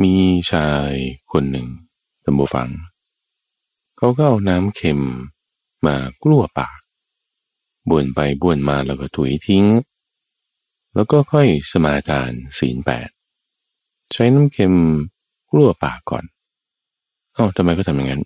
[0.00, 0.14] มี
[0.52, 0.92] ชาย
[1.32, 1.66] คนหนึ่ง
[2.24, 2.68] ตำบูฟัง
[3.96, 5.00] เขาก็เอาน้ำเค็ม
[5.86, 6.80] มากลั้วปาก
[7.88, 9.64] บ้วนไปบ้วนมาแล้วก็ถุยทิ้ง
[10.94, 13.08] แล้วก็ค่อยสมาทานศีลแปด
[14.12, 14.74] ใช้น้ำเค็ม
[15.50, 16.24] กลั้วปากก่อน
[17.34, 18.22] เอ้าทำไมก็ทำอย่างนั้น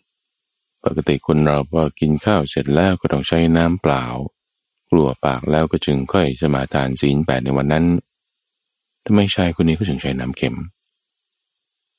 [0.84, 4.04] ปกติคนเราพอกินข้าวเสร็จแล้วก็ต้องใช้น้ำเปล่า
[4.90, 7.84] กลัวปากแล้วก็จึงค่อยสมาทานศีลแปดในวันนั้น
[9.04, 10.75] ทำไมชายคนนี้ก็ถึงใช้น้ำเค็มเ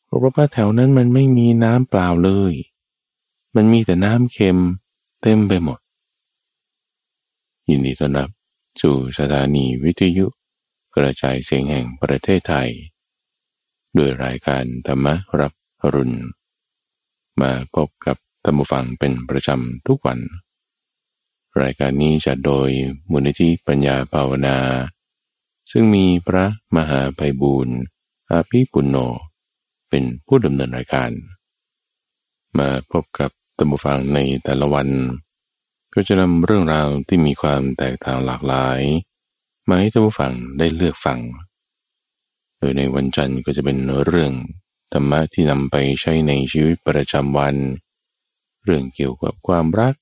[0.08, 2.54] เพราะว่าแถวนั้นมันไม่มีน้ำเปล่าเลย
[3.56, 4.58] มันมีแต่น้ำเค็ม
[5.22, 5.80] เต็มไปหมด
[7.70, 8.30] ยินดีต้อนรับ
[8.82, 10.26] สู่สถานีวิทยุ
[10.96, 12.70] กระจายเสียงแห่งประเทศไทย
[13.98, 15.08] ด้วยรายการธรรม
[15.40, 16.18] รับอรุณ
[17.42, 20.20] มาพบกับธรรมฟังเป็นประจำทุกวัน
[21.62, 22.70] รายการนี้จะโดย
[23.12, 24.58] มูลนิธิปัญญาภาวนา
[25.72, 27.78] ซึ่งมีพระมหาไพบูรณ์
[28.32, 28.98] อาภีปุณโญ
[29.90, 31.12] เป็นผู้ดำเนินรายการ
[32.58, 34.88] มาพบกับตัมบูฟังในแต่ละวัน
[35.94, 38.80] ก็จะนำเรื่องราวที่มีความแตกต่างหลากหลาย
[39.68, 41.20] มาให้ตัมบูฟังได้เลือกฟัง
[42.58, 44.34] โดยในวันจันทร์ก็จะเป็นเรื่อง
[44.94, 47.56] ธรรมะที่นำไปใช้ในชีวิตประจำวัน
[48.64, 49.96] เรื่องเกี่ยวกับความรัก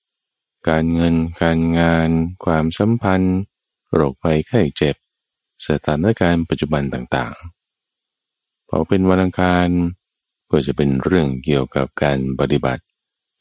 [0.70, 2.10] การเงิน การงาน
[2.46, 3.38] ความสัมพันธ์
[3.94, 4.96] โรคภัยไข้เจ็บ
[5.68, 7.55] สถานการณ์ปัจจุบันต่างๆ
[8.70, 9.68] พอเป็นวันอังคาร
[10.52, 12.84] ก็จะเป็นเรื่องเกี่ยวกับการปฏิบัติ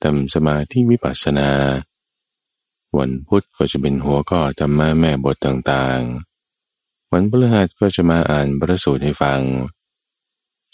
[0.03, 1.51] ทำสมาธิวิปัสสนา
[2.99, 9.41] วันพุธก็จะเป็นหัวข้อธรรมะแม่บทต่างๆ วันพฤหัสก็จะมาอ่านพระสูตรให้ฟัง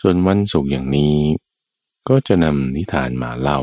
[0.00, 1.16] ส่วนวันศุกร์อย่างนี้
[2.08, 3.60] ก็จะนำนิทานมาเล่า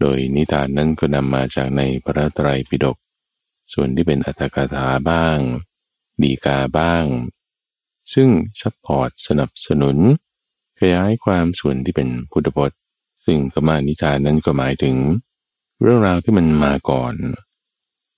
[0.00, 2.96] โดยนิทานนั้นก็นำมาจากในพระไตรปิฎก
[3.72, 5.38] ส่วนที่เป็นอรรถกถาบ้าง
[6.22, 7.04] ฎีกาบ้าง
[8.14, 8.28] ซึ่ง
[8.60, 9.96] support สนับสนุน
[10.80, 12.78] ขยายความส่วนที่เป็นพุทธพจน์
[13.26, 14.96] ซึ่งกมานิทานนั้นก็หมายถึง
[15.82, 17.14] เรื่องราวที่มันมาก่อน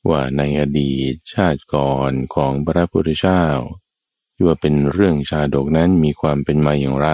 [0.09, 3.45] ว่าในอดีตชาติก่อนของพระพุทธเจ้า
[4.35, 7.09] ที่ว่าเป็นเรื่องชาดกนั้นมีความเป็นมาอย่างไร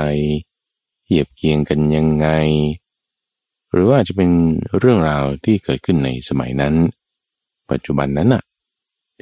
[1.05, 2.29] เทียบเคียงกันยังไง
[3.73, 4.31] หรือว่าจะเป็น
[4.79, 6.75] เรื่องราวที่เกิดขึ้นในสมัยนั้น
[7.71, 8.43] ปัจจุบันนั้นน่ะ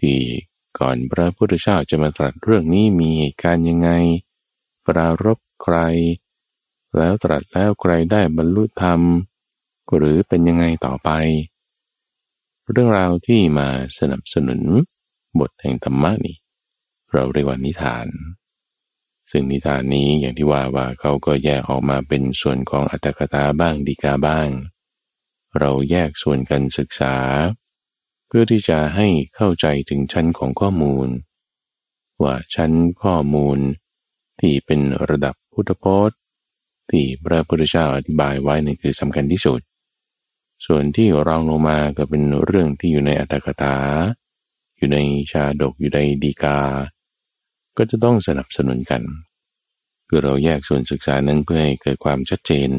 [0.00, 0.18] ที่
[0.78, 3.90] ก่อนพระพุทธเจ้าจะมาตรัสเรื่องนี้มีเหตุการณ์ยังไง
[4.86, 5.76] ปรารบใคร
[6.96, 9.00] แล้วตรัสแล้วใครได้บรรลุธรรม
[9.96, 11.10] หรือเป็นยังไงต่อไป
[12.70, 13.68] เรื่องราวที่มา
[13.98, 14.60] สนับสนุน
[15.40, 16.36] บทแห่งธรรมะนี่
[17.12, 18.06] เราเรียกว่านิทาน
[19.30, 24.48] ซึ่งนิทานนี้อย่างที่ว่าว่าเขาก็แยกออกมาเป็นส่วนของอัตถกถาบ้างดีกาบ้าง
[25.58, 27.14] เราแยกส่วนกันศึกษา
[28.36, 31.08] พื่อที่จะให้เข้าใจถึงชั้นของข้อมูล
[32.22, 32.72] ว่าชั้น
[33.02, 33.58] ข้อมูล
[34.40, 36.18] ที่เป็นระดับพุทธพจน์
[36.90, 39.60] ที่พระพุทธเจ้าอธิบายไว้นี่คือสำคัญที่สุด
[40.66, 43.76] ส่วนที่รองลงมาก็เป็นเรื่องที่อยู่ในอัตถกถา
[44.76, 44.98] อยู่ใน
[45.32, 46.58] ชาดกอยู่ในดีกา
[47.76, 49.02] ก็จะต้องสนับสนุนกัน
[50.04, 52.70] เพื่อเราแยกส่วนศึกษานั้นเพื่อให้เกิดความชัดเจน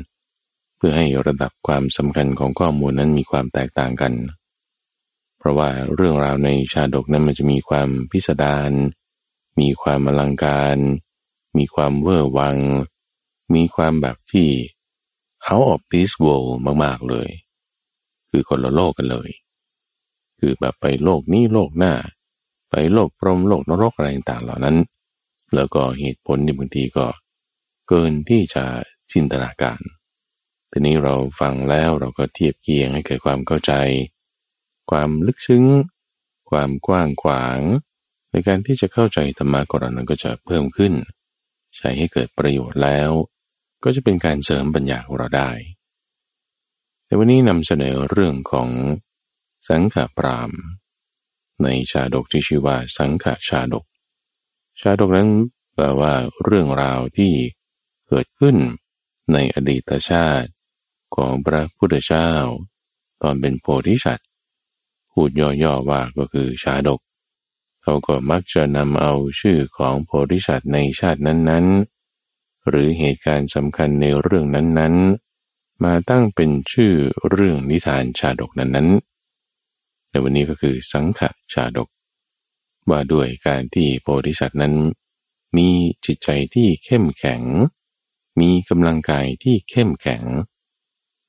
[0.77, 4.13] เพื่อให้ระดับความสำคัญของข้อมูลนั้นมีความแตกต่างกัน
[5.45, 8.72] ราะว่าเรื่องราวในชาดกนั้นมันจะมีความพิสดาร
[9.59, 10.78] มีความอลังการ
[11.57, 12.57] มีความเวอร์วัง
[13.55, 14.50] มีความแบบที่
[15.50, 16.53] out of this world
[16.84, 17.29] มากๆเลย
[18.29, 19.29] คือคนละโลกกันเลย
[20.39, 21.94] คือแบบไปโลกนี้โลกหน้า
[22.69, 24.78] ไปโลกพรมโลกนรกอะไรต่างๆเหล่านั้น
[25.55, 27.05] แล้วก็เหตุผลในบางทีก็
[27.88, 28.63] เกินที่จะ
[29.11, 29.81] จินตนาการ
[30.72, 33.73] ทีนี้เราฟังแล้วเราก็เทียบเคียงให้เกิดความเข้าใจ
[34.91, 35.66] ความลึกซึ้ง
[36.50, 37.59] ความกว้างขวาง
[38.31, 40.94] ในการที่จะเข้าใจธรรมะก่อนนั้นก็จะเพิ่มขึ้น
[41.75, 43.12] ใช้ให้เกิดประโยชน์แล้ว
[43.84, 45.51] ก็จะเป็นการเสริมปัญญาของเราได้
[47.06, 48.69] ในวันนี้นำเสนอเรื่องของ
[49.68, 50.51] สังขปราม
[51.63, 53.85] ในชาดกที่ชื่อว่าสังขชาดก
[54.81, 55.29] ชาดกนั้น
[55.73, 56.13] แปลว่า
[56.44, 57.34] เรื่องราวที่
[58.08, 58.55] เกิดขึ้น
[59.34, 60.49] ในอดีตชาติ
[61.16, 62.31] ของพระพุทธเจ้า
[63.22, 64.29] ตอนเป็นโพธิสัตว์
[65.17, 65.32] พูด
[65.64, 67.00] ย่อๆว่าก็คือชาดก
[67.84, 76.94] เขาก็มักจะนำเอาชื่อของโพธิสัตว์ในชาตินั้นๆ หรือเหตุการณ์สำคัญในเรื่องนั้นๆ มาตั้งเป็นชื่อ
[77.29, 81.22] เรื่องนิทานชาดกนั้นๆ ในวันนี้ก็คือสังข
[81.53, 81.90] ชาดก
[82.90, 84.76] ว่าด้วยการที่โพธิสัตว์นั้น
[85.58, 85.70] มี
[86.06, 87.41] จิตใจที่เข้มแข็ง
[88.40, 90.23] มีกำลังกายที่เข้มแข็ง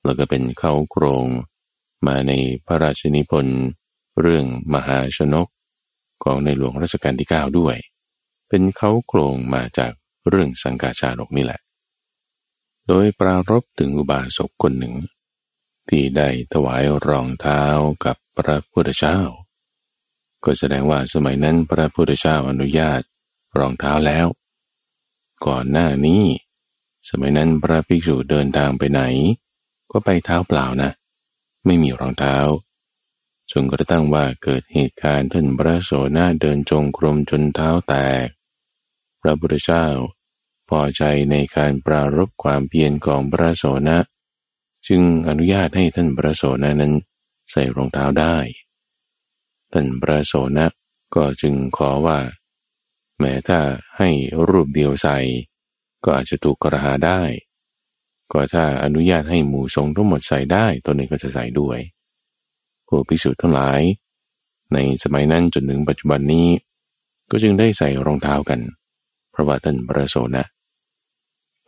[0.05, 1.27] แล้วก็เป็นเขาโครง
[2.09, 2.33] มาใน
[2.67, 3.61] พระราชนิพนธ์
[4.21, 5.49] เรื่องมหาชนก
[6.25, 7.77] ของในหลวงรัชกาลที่ 9 ด้วย
[8.49, 9.93] เป็นเขาโครงมาจาก
[10.29, 11.61] เรื่องสังกาชาดกนี่แหละ
[12.89, 14.95] โดยปรารบถึงอุบาสกคนหนึ่ง
[15.89, 17.63] ที่ได้ถวายรองเท้า
[18.05, 19.19] กับพระพุทธเจ้า
[20.45, 23.01] ก็แสดงว่าสมัยนั้นพระพุทธเจ้าอนุญาต
[23.59, 24.27] รองเท้าแล้ว
[25.47, 26.25] ก่อนหน้านี้
[27.09, 29.03] สมัยนั้นพระภิกษุเดินทางไปไหน
[29.91, 30.91] ก็ไปเท้าเปล่านะ
[31.67, 32.37] ไม่มีรองเท้า
[33.53, 38.27] จนกระทั่งว่าเกิดเหตุการณ์ท่านพระโสนาเดินจงกรมจนเท้าแตก
[39.21, 39.87] พระพุทธเจ้า
[40.69, 43.99] พอใจในการปรารบความเพียรของพระโสนะ
[44.89, 46.95] จึงอนุญาตให้ท่านพระโสนะนั้น
[47.51, 48.37] ใส่รองเท้าได้
[49.73, 50.67] ท่านพระโสนะ
[51.15, 52.19] ก็จึงขอว่า
[53.19, 53.61] แม้ถ้า
[53.99, 54.11] ให้
[54.49, 55.19] รูปเดียวใส่
[56.05, 57.21] ก็อาจจะถูกกระหาได้
[58.33, 61.79] ก็ถ้าอนุญาตให้หมู่สงทั้งหมดใส่ได้ตัวนี้ก็จะใส่ด้วย
[62.87, 63.81] ผู้พิสูจน์ทั้งหลาย
[64.73, 66.49] ในสมัยนั้นจนถึงปัจจุบันนี้
[67.31, 68.61] ก็จึงได้ใส่รองเท้ากัน
[69.31, 70.45] เพราะว่าท่านพระโสนะ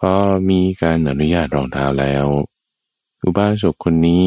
[0.00, 0.12] พอ
[0.50, 2.26] มีการอนุญาตรองเท้าแล้ว
[3.22, 4.26] อุบาสกคนนี้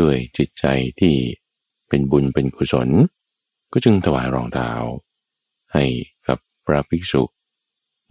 [0.00, 0.64] ด้วยจิตใจ
[1.00, 1.16] ที่
[1.88, 2.88] เป็นบุญเป็นกุศล
[3.72, 4.70] ก็จึงถวายรองเท้า
[5.72, 5.84] ให้
[6.26, 7.22] กับพระภิกษุ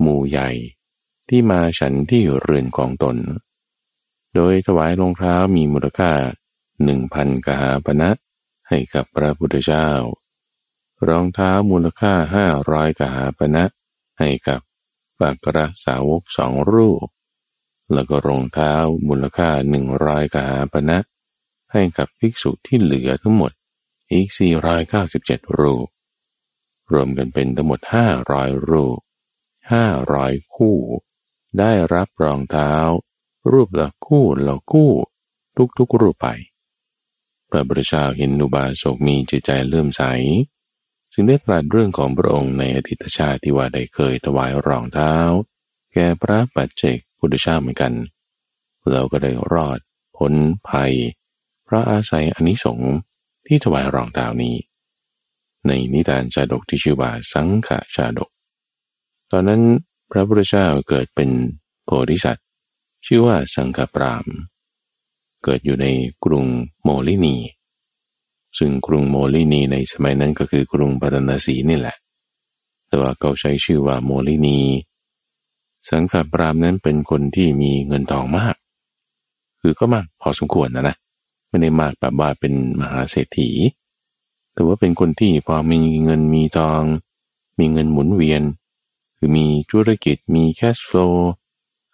[0.02, 0.50] หมู่ใหญ่
[1.30, 3.18] ที่มาฉันที่เรือนของตน
[4.36, 6.12] โดยถวายรองเท้ามีมูลค่า
[6.84, 8.10] หนึ่งพันกหาปณะ
[8.70, 9.90] ให้กับพระพุทธเจ้า
[11.08, 13.64] รองเท้ามูลค่าห้าร้อยกหาปณะ
[14.20, 14.60] ให้กับ
[15.20, 17.08] ปากระสาวกสองรูป
[17.94, 18.74] แล้วก็รองเท้า
[19.08, 20.98] มูลค่าหนึ่งร้อยกหาปณะ
[21.72, 23.52] ให้กับภิกษุที่เหลือทั้งหมด
[24.12, 25.88] อีกสี่ร้อยเก้าสิบเจ็ดรูป
[26.92, 29.00] รวมกันเป็นทั้งหมดห้าร้อยรูป
[29.72, 30.78] ห้าร้อยคู่
[31.58, 32.72] ได้รับรองเท้า
[33.52, 34.92] รูปละคู่ละคู่
[35.78, 36.28] ทุกๆรูปไป
[37.50, 40.04] พระพุทธเจ้าเห็นอุบาสกมีจิตใจเลื่อมใส
[41.14, 45.14] จึงได้ตรัสเรื่องของพระองค์ในอดีตชาติที่ว่าได้เคยถวายรองเท้า
[45.94, 47.94] แก่พระปัจเจกพุทธเจ้าเหมือนกัน
[48.92, 49.80] เราก็ได้รอด
[50.18, 50.34] พ้น
[50.70, 50.94] ภัย
[51.66, 52.94] เพราะอาศัยอนิสงส์
[53.48, 54.56] ที่ถวายรองเท้านี้
[55.68, 58.30] ในนิทานชาดกที่ชื่อว่าสังขชาดก
[59.32, 59.62] ตอนนั้น
[60.12, 61.30] พระพุทธเจ้าเกิดเป็น
[61.86, 62.48] โพธิสัตว์
[63.06, 64.26] ชื่อว่าสังฆปราม
[65.44, 65.88] เกิดอยู่ใน
[66.26, 66.46] กรุง
[66.84, 67.38] โมลินี
[68.58, 71.98] ซึ่งกรุงโมลินีในสมัยนั้นก็คือกรุงปารณสีนี่แหละ
[72.88, 74.60] แต่ว่าเขาใช้ชื่อว่าโมลินี
[75.90, 78.56] สังฆปรามนั้นเป็นคนที่มีเงินทองมาก
[79.62, 80.96] คือก็มากพอสมควรนะนะ
[81.48, 83.50] ไม่ได้มากแบบว่าเป็นมหาเศรษฐี
[84.54, 86.82] แต่ว่าเป็นคนที่พอมีเงินมีทอง
[87.60, 88.42] มีเงินหมุนเวียน
[89.22, 91.10] คือมีธุรกิจมีแคชฟลู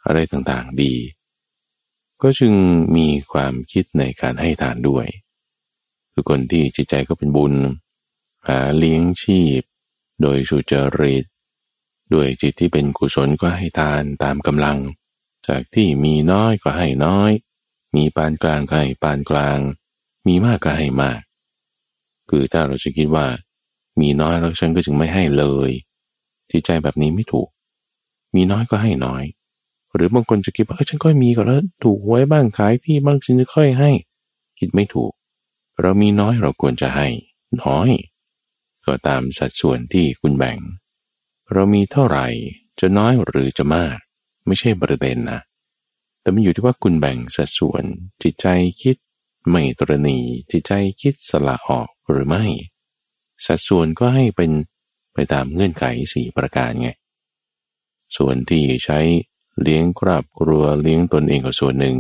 [0.06, 0.94] อะไรต่างๆดี
[2.22, 2.54] ก็จึง
[2.98, 5.08] มีความคิดในการให้ทานด้วย
[6.12, 7.54] คือคนที่จิตใจก็เป็นบุญ
[8.48, 9.62] หาเลี้ยงชีพ
[10.22, 11.26] โดยสุจริต
[12.14, 14.78] ด้วยจิตที่เป็นกุศลก็ให้ทานตามกำลัง
[15.48, 17.32] จากที่มีน้อยก็ให้น้อย
[17.96, 19.60] มีปานกลางก็ให้ปานกลาง
[20.28, 21.22] มีมากก็ให้มาก
[22.30, 23.28] คือถ้าเราจะคิดว่า
[24.00, 25.72] มีน้อยแล้วฉันก็จึงไม่ให้เลย
[26.52, 27.50] จิตใจแบบนี้ไม่ถูก
[28.36, 29.24] มีน้อยก็ให้น้อย
[29.96, 33.92] หรือบางคนจะคิดว่าเออฉันก็มีก็แล้วถูกไว้บ้างขายที่บ้างฉันจะค่อยให้
[34.60, 35.12] คิดไม่ถูก
[35.82, 37.08] เรามีน้อยเราควรจะให้
[37.64, 37.90] น้อย
[38.86, 40.58] ก็ตามสัดส่วนที่คุณแบ่ง
[41.52, 42.28] เรามีเท่าไหร่
[42.80, 43.98] จะน้อยหรือจะมาก
[44.46, 45.40] ไม่ใช่ประเด็นนะ
[46.22, 47.84] แต่มันอยู่ที่ว่าคุณแบ่งสัดส่วน
[48.24, 48.48] จิตใจ
[48.82, 48.96] คิด
[49.50, 50.20] ไม่ตรณี
[50.52, 50.72] จิตใจ
[51.02, 52.44] คิดสละออกหรือไม่
[53.46, 54.52] สัดส่วนก็ให้เป็น
[55.16, 56.90] ไปตามเงื่อนไขสี่ประการไง
[58.18, 59.00] ส่วนที่ใช้
[59.62, 61.98] เลี้ยงครอบครัวเลี้ยงตนเองก็ส่วนหนึ่ง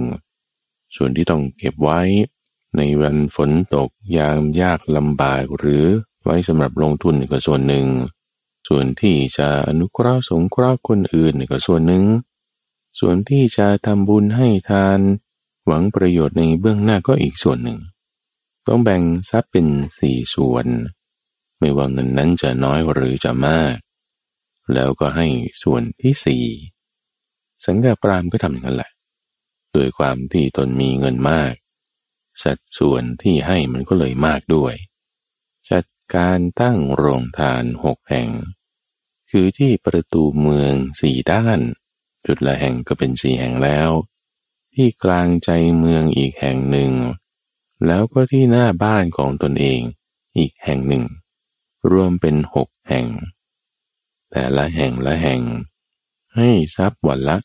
[0.95, 2.01] ส่วนที่ต้องเก็บไว้
[2.77, 5.85] ในวันฝนตกยามยากลำบากหรือ
[6.23, 7.87] ไว้สำหรับลงทุนก็ส่วนหนึ่ง
[8.67, 12.05] ส่วนที่จะอนุเคราะห์สงเคราะห์คนอื่นก็ส่วนหนึ่ง
[12.99, 14.99] ส่วนที่จะทำบุญให้ทาน
[15.65, 17.79] หวังประโยชน์ในเบื้องหน้าก็อีกส่วนหนึ่ง
[18.67, 19.67] ต้องแบ่งทรัพย์เป็น
[19.99, 20.65] สี่ส่วน
[21.65, 23.75] ไม่ว่าเงินนั้นจะน้อยหรือจะมาก
[24.73, 25.27] แล้วก็ให้
[25.63, 26.45] ส่วนที่สี่
[27.65, 28.91] สังฆปรามก็ทำอย่างนั้นแหละ
[29.73, 31.53] โดยความที่ตนมีเงินมาก
[32.43, 34.73] สัดส่วนที่ให้มันก็เลยมากด้วย
[35.69, 38.29] จัดการตั้งโรงทานหกแห่ง
[39.29, 41.59] คือที่ประตูเมืองสี่ด้าน
[42.25, 43.89] จุดละแห่งก็เป็นสี่แห่งแล้ว
[44.73, 46.91] ที่กลางใจเมืองอีกแห่งหนึ่ง
[47.85, 49.81] แล้วก็ที่หน้าบ้านของตนเอง
[50.37, 51.05] อีกแห่งหนึ่ง
[51.91, 53.07] รวมเป็นหกแห่ง
[54.31, 55.41] แต่ละแห่งละแห่ง
[56.35, 57.37] ให้ทรัพย์วันละ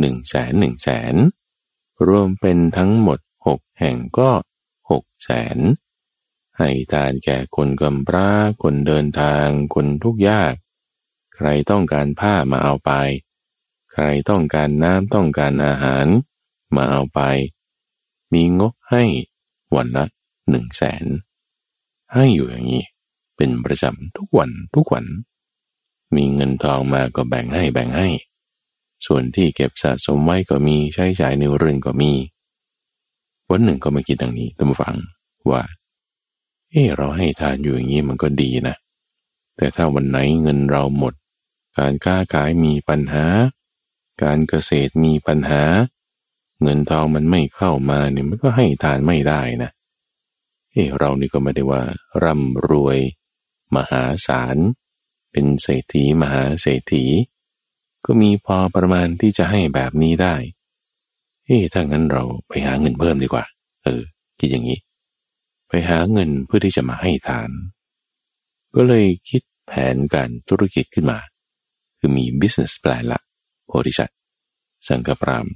[0.00, 1.14] หนึ่งแสนหนึ่งแสน
[2.06, 4.30] รวมเป็นทั้งหมดหกแห่งก็
[4.90, 5.58] หกแสน
[6.58, 8.28] ให้ทานแก่คนกำพร้า
[8.62, 10.54] คนเดินทางคนทุกยาก
[11.34, 12.92] ใครต้องการผ้ามาเอาไป
[13.92, 16.06] ใครต้องการน้ำต้องการอาหาร
[16.76, 17.20] มาเอาไป
[18.32, 19.04] มีงบให้
[19.74, 20.04] วันละ
[20.50, 21.04] หนึ่งแสน
[22.14, 22.84] ให้อยู่อย่างนี้
[23.36, 25.04] เป็นประจำทุกวันทุกวัน
[26.16, 28.08] มีเงินทองมาก็แบ่งให้แบ่งให้
[29.06, 32.12] ส่วนที่เก็บสะสมไว้ก็มีใช้จ่ายในเรื่อนก็มี
[33.50, 34.96] วันหนึ่งก็มาคิดดังนี้ตั้งฟัง
[35.50, 35.62] ว่า
[36.70, 38.76] เออเราให้ทานอยู่อย่างนี้มันก็ดีนะ
[39.56, 41.14] แต่ถ้าวันไหนเงินเราหมด
[41.78, 43.26] การค้าขายมีปัญหา
[44.22, 45.62] การเกษตรมีปัญหา
[46.62, 49.70] เงินทองมันไม่เข้ามาเนี่ยมันก็ให้ทานไม่ได้นะ
[50.72, 51.82] เออเรานี่ก็ไม่ได้ว่า
[52.22, 52.98] ร่ำรวย
[53.74, 54.56] มหาศาล
[55.30, 57.04] เป็นเศรษฐีมหาเศรษฐี
[58.04, 60.36] ก็มีพอประมาณที่จะให้แบบนี้ได้
[61.44, 63.44] เฮ้ถ้างั้นเราไปหาเงินเพิ่มดีกว่า
[63.84, 64.02] เออ
[64.38, 64.80] คิดอย่างนี้
[65.68, 67.50] ไปหาเงินเพื่อที่จะมาให้ทาน
[68.74, 71.18] ก็เลยคิดแผนการธุรกิจขึ้นมา
[71.98, 73.20] คือมี business plan ละ
[73.66, 74.10] โพธิชัด
[74.88, 75.46] สังกปราม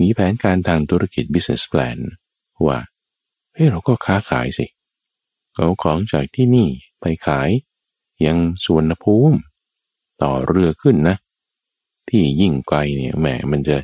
[0.00, 1.98] มีแผนการทางธุรกิจ business plan
[2.66, 2.78] ว่า
[3.52, 4.66] เฮ้เราก็ค้าขายสิ
[5.54, 6.68] เอาของจากที่นี่
[7.00, 7.50] ไปขาย
[8.26, 9.38] ยังสวนภูมิ
[10.22, 11.16] ต่อเรือขึ้นนะ
[12.08, 13.76] ที่ยิ่งไกลเนี่ยแหมมันจะ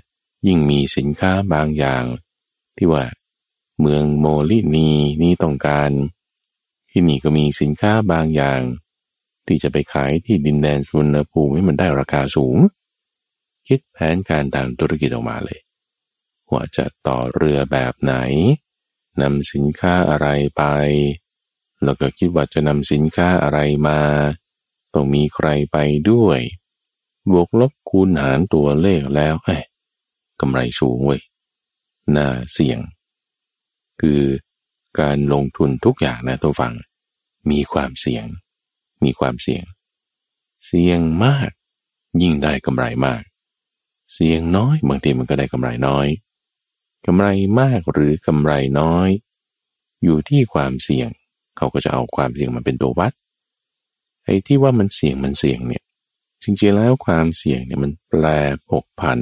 [0.47, 2.05] ยิ่งมีสินค้าบางอย่าง
[2.77, 3.05] ที่ว่า
[3.81, 4.91] เมืองโมลินี
[5.23, 5.91] นี่ต้องการ
[6.91, 8.61] ที่นี่ก็มีสินค้าบางอย่าง
[9.47, 12.57] ที่จะไปขายที่ดินแดนสุวรรณภูมิให้มันได้ราคาสูง
[13.69, 15.61] คิดแผนการทางธุรกิจออกมาเลย
[16.51, 18.15] ว่าจะต่อเรือแบบไหน
[19.21, 20.63] นำสินค้าอะไรไป
[21.85, 23.99] แล้วก็คิดว่าจะนำสินค้าอะไรมา
[24.95, 25.77] ต้องมีใครไป
[26.11, 26.41] ด้วย
[27.31, 29.57] บวกลบคูณหารตัวเลขแล้วไอ้
[30.41, 31.23] กำไรสูงเว้ย
[32.17, 32.79] น่าเสี่ยง
[34.01, 34.23] คือ
[35.01, 36.73] การลงทุนทุกอย่างนะตัวฟัง
[37.51, 38.25] มีความเสี่ยง
[39.05, 39.65] มีความเสี่ยง
[40.67, 41.51] เสี่ยงมาก
[42.23, 43.23] ยิ่งได้กำไรมาก
[44.13, 46.07] เสี่ยงน้อยบางทีมันก็ได้กำไรน้อย
[47.07, 47.27] กำไร
[47.61, 49.09] มากหรือกำไรน้อย
[50.03, 51.09] อยู่ที่ความเสี่ยง
[51.57, 53.13] เขาก็จะเอาความเสี่ยงมาเป็นตัววัด
[54.25, 55.85] ไอ้ที่ว่ามันเสี่ยงมันเสี่ยงเนี่ย
[56.43, 58.25] จริงๆแล้วความเสี่ยงเนี่ยมันแปล
[58.69, 59.21] ผกผัน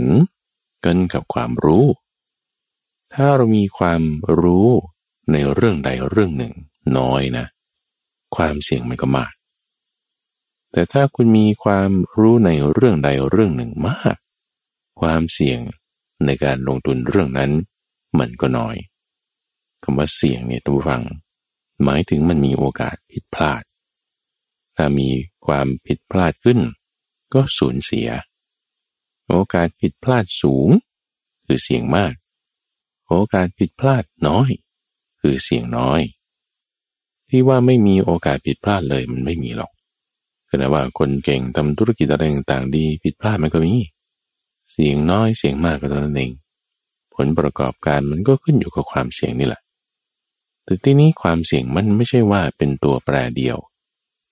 [0.85, 1.87] กันกับความรู้
[3.15, 4.03] ถ้าเรามีความ
[4.41, 4.69] รู้
[5.33, 6.53] ในเรื่องใดเรื่องหนึ่ง
[6.99, 7.47] น้อยนะ
[8.37, 9.33] ความเสี่ยงมันก็มาก
[10.73, 14.17] แต่ถ้าคุณมีความรู้ในเรื่องใดเรื่องหนึ่งมาก
[15.01, 15.61] ความเสี่ยง
[16.25, 17.51] ในการลงทุนเรื่องนั้น
[18.19, 18.77] มันก็น้อย
[19.83, 21.03] คำว่าเสี่ยงเนี่ยตัวฟัง
[21.85, 23.63] หมายถึงมันมีโอกาสผิดพลาด
[24.77, 25.09] ถ้ามี
[25.47, 26.59] ความผิดพลาดขึ้น
[27.35, 28.09] ก็สูญเสีย
[29.29, 30.69] โอกาสผิดพลาดสูง
[31.47, 32.13] คือเสี่ยงมาก
[33.09, 34.51] โอกาสผิดพลาดน้อย
[35.21, 36.01] คือเสี่ยงน้อย
[37.29, 39.73] ที่ว่าไม่มีโอกาสผิดพลาดเลยมันไม่มีหรอก
[40.51, 43.73] ขณะว่าคนเก่งทำธุรกิจอะไรต่างๆดีผิดพลาดมันก็มี
[44.73, 46.33] เสี่ยงน้อยเสี่ยงมากก็ตอนนั้นเอง
[47.15, 49.62] ผลประกอบการมันก็ขึ้นอยู่กับความเสี่ยงนี่แหละ
[50.65, 53.59] แต่ที่นี้ความเสี่ยงมันไม่ใช่ว่าเป็นตัวแปรเดียว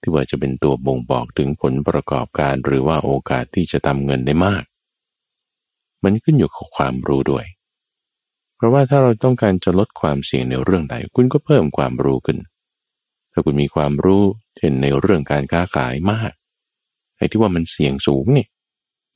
[0.00, 4.64] ที่ว่าจะเป็นตัวบ่งบอกถึงผลประกอบการหรือว่าโอกาสที่จะทำเงินได้มาก
[6.04, 7.46] มันขึ้นอยู่กับความรู้ด้วย
[8.56, 12.38] เพราะว่าถ้าเราต้องการจะลดความเสี่ยงในเรื่องใดคุณก็เพิ่มความรู้ขึ้น
[13.32, 14.22] ถ้าคุณมีความรู้
[14.56, 16.32] เช่นในเรื่องการค้าขายมาก
[17.16, 18.48] ไอ้ที่ว่ามันเสี่ยงสูงเนี่ย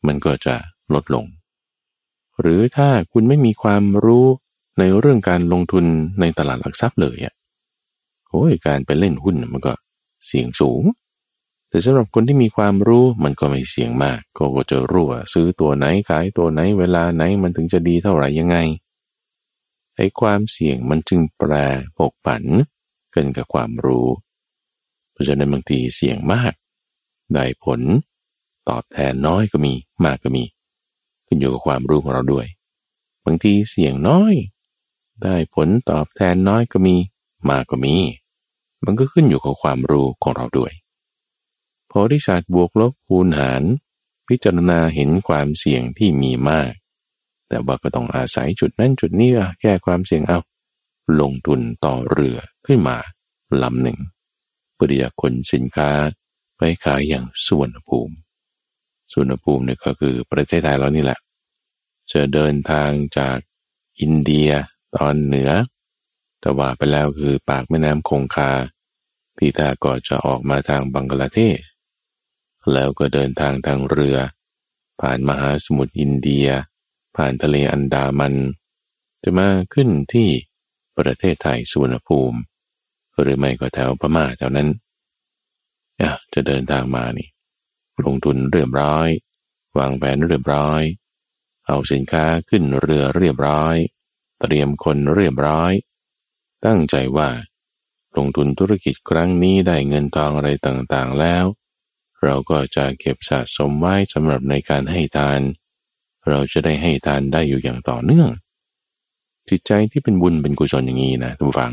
[0.06, 0.54] มันก็จะ
[0.94, 1.25] ลดลง
[2.40, 4.26] หรือถ้าคุณไม่มีความรู้
[4.78, 5.85] ในเรื่องการลงทุน
[6.21, 7.35] ในตลาดหลักทรัพย์เลยอะ
[8.31, 9.73] โอ้ยการไปเล่นหุ้นมันก็
[10.26, 10.83] เสี่ยงสูง
[11.69, 18.57] แต่สำหรับคนที่มีความรู้มันก็ไม่เสี่ยงมากก็จะรู้ว่าซื้อตัวไหนขายตัวไหนเวลาไหนมันถึงจะดีเท่าไหร่ยังไง
[19.97, 21.52] ไอ้ความเสี่ยงมันจึงแปร
[21.99, 22.45] ปกผัน
[23.14, 24.09] กันกับความรู้
[25.12, 26.52] เพราะฉะนั้นบางทีเสี่ยงมาก
[27.35, 27.81] ได้ผล
[28.69, 29.73] ตอบแทนน้อยก็มี
[30.04, 30.45] มากก็มี
[31.26, 32.47] ขึ้นอยู่กับความรู้ของเราด้วย
[33.25, 34.35] บางทีเสี่ยงน้อย
[35.23, 36.97] ได้ผลตอบแทนน้อยก็มี
[37.49, 37.94] มากก็มี
[38.85, 40.73] มันก็ขึ้นอยู่กับความรู้ของเราด้วย
[41.90, 43.62] พอที่ศาสตร์บวกลบคูณหาร
[44.28, 46.73] พิจารณาเห็นความเสี่ยงที่มีมาก
[47.49, 49.30] แต่ว่าก็ต้องอาศัยจุดนั้นจุดนี้
[49.61, 50.38] แก้ความเสี่ยงเอา
[51.21, 52.97] ลงทุนต่อเรือขึ้นมา
[53.62, 53.99] ลำหนึ่ง
[54.75, 55.90] เพื่อจะขนสินค้า
[56.56, 58.14] ไปขายอย่างส่วนภูมิ
[59.12, 61.18] สุนภูมิเนี่ยก็คือประเทศไทยเรานี่แหละ
[62.12, 63.38] จะเดินทางจาก
[64.00, 64.50] อินเดีย
[64.97, 65.51] ตอนเหนือ
[66.41, 68.51] แต่ว่าไปแล้วคือปากแม่น้ำคงคา
[69.39, 71.59] ที่ตาก็จะออกมาทางบังกลาเทศ
[72.73, 74.19] แล้วก็เดินทางทางเรือ
[75.01, 76.49] ผ่านมหาสมุทรอินเดีย
[77.17, 78.35] ผ่านทะเลอันดามัน
[79.23, 80.29] จะมาขึ้นที่
[80.99, 82.39] ประเทศไทยสุวรรณภูมิ
[83.21, 84.69] หรือไม่ก็แถวพม่าแถวนั้น
[86.35, 87.29] จะเดินทางมานี่
[88.05, 89.09] ลงทุนเรียบร้อย
[89.79, 90.83] วางแผนเรียบร้อย
[91.67, 93.77] เอาสินค้าขึ้นเรือเรียบร้อย
[94.41, 95.73] เตรียมคนเรียบร้อย
[96.64, 97.29] ตั้งใจว่า
[98.17, 101.45] ลงทุนธุรกิจครั้งนี้ได้เงินทองอะไรต่างๆแล้ว
[102.23, 105.41] เราก็จะเก็บสะสมไว้สำหรับในการให้ทาน
[106.29, 108.29] เราจะได้ให้ทานได้อยู่อย่างต่อเนื่อง
[109.50, 111.73] จิตใจที่เป็นบุญเป็นกุศลอย่างนี้นะทุกฝัง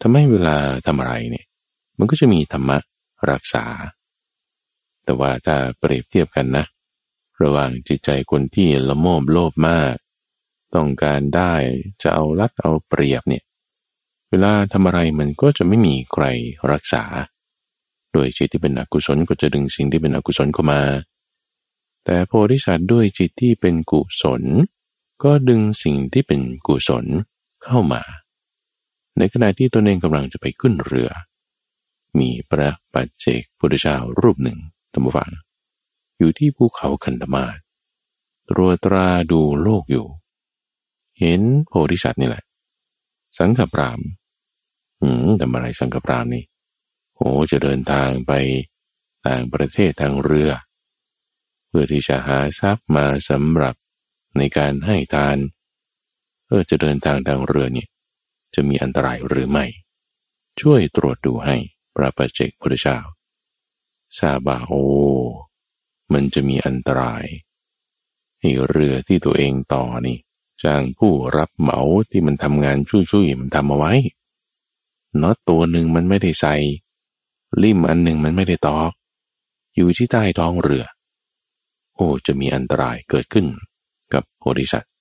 [0.00, 0.56] ทำให้เวลา
[0.86, 1.46] ทำอะไรเนี่ย
[1.98, 2.78] มันก็จะมีธรรมะ
[3.30, 3.64] รักษา
[5.04, 6.64] แต่ว่าถ้าเปรียบเทียบกันนะ
[7.42, 9.94] ระหว่างจิตใจคนที่ละโมบโลภมาก
[10.74, 11.52] ต้องการได้
[12.02, 13.44] จะเอารัดเอาเปรียบเนี่ย
[14.30, 16.24] เวลาทำอะไรมันก็จะไม่มีใคร
[16.70, 17.04] รักษา
[18.12, 20.82] โดยจิตที่เป็นอกุศลก็จะดึงสิ่งที่เป็นอกุศลเข้ามา
[22.04, 24.42] แต่โพธิสัตว์ด้วยจิตที่เป็นกุศล
[25.24, 27.04] ก็ดึงสิ่งที่เป็นกุศล
[27.64, 28.02] เข้ามา
[29.18, 31.10] ในขณะที่ตนเองกำลังจะไปขึ้นเรือ
[32.18, 34.58] มีพระปัจเจกพุทธเจ้ารูปหนึ่ง
[34.92, 35.30] ธรรมฟัง
[36.18, 37.44] อยู่ที่ภูเขาคันธมา
[38.48, 40.06] ตรวตราดูโลกอยู่
[41.20, 42.44] เห็นโพธิสัตว์นี่แหละ
[43.38, 44.00] สังฆปราม
[45.00, 46.44] หืมทำอะไรสังฆปรามนี่
[47.16, 48.32] โอ้จะเดินทางไป
[49.26, 50.50] ต่างประเทศทางเรือ
[51.68, 53.74] เพื่อที่จะหาทรัพย์มาสำหรับ
[54.36, 55.38] ในการให้ทาน
[56.46, 57.88] เออจะเดินทางทางเรือเนี่ย
[58.54, 59.66] จะมีอันตรายหรือไม่
[60.60, 61.56] ช่วยตรวจดูให้
[61.94, 62.98] พระปัจเจกพุทธเจ้า
[64.18, 64.84] ทราบ่าโอ้
[66.12, 67.24] มันจะมีอันตราย
[68.40, 70.18] ให้เรือที่ตัวเองต่อนี่
[70.64, 71.80] จ้างผู้รับเหมา
[72.10, 73.92] ที่มันทำงานช่วยๆมันทำเอาไว้
[75.22, 76.54] น็อตตัวหนึ่งมันไม่ได้ใส่
[77.62, 78.92] ลิ่มอันหนึ่งมันไม่ได้ตอก
[79.76, 80.84] อยู่ที่ใต้ท้องเรือ
[81.94, 83.46] โอ้จะมีอันตรายเกิดขึ้น
[84.14, 84.92] กับโพธิสัตว์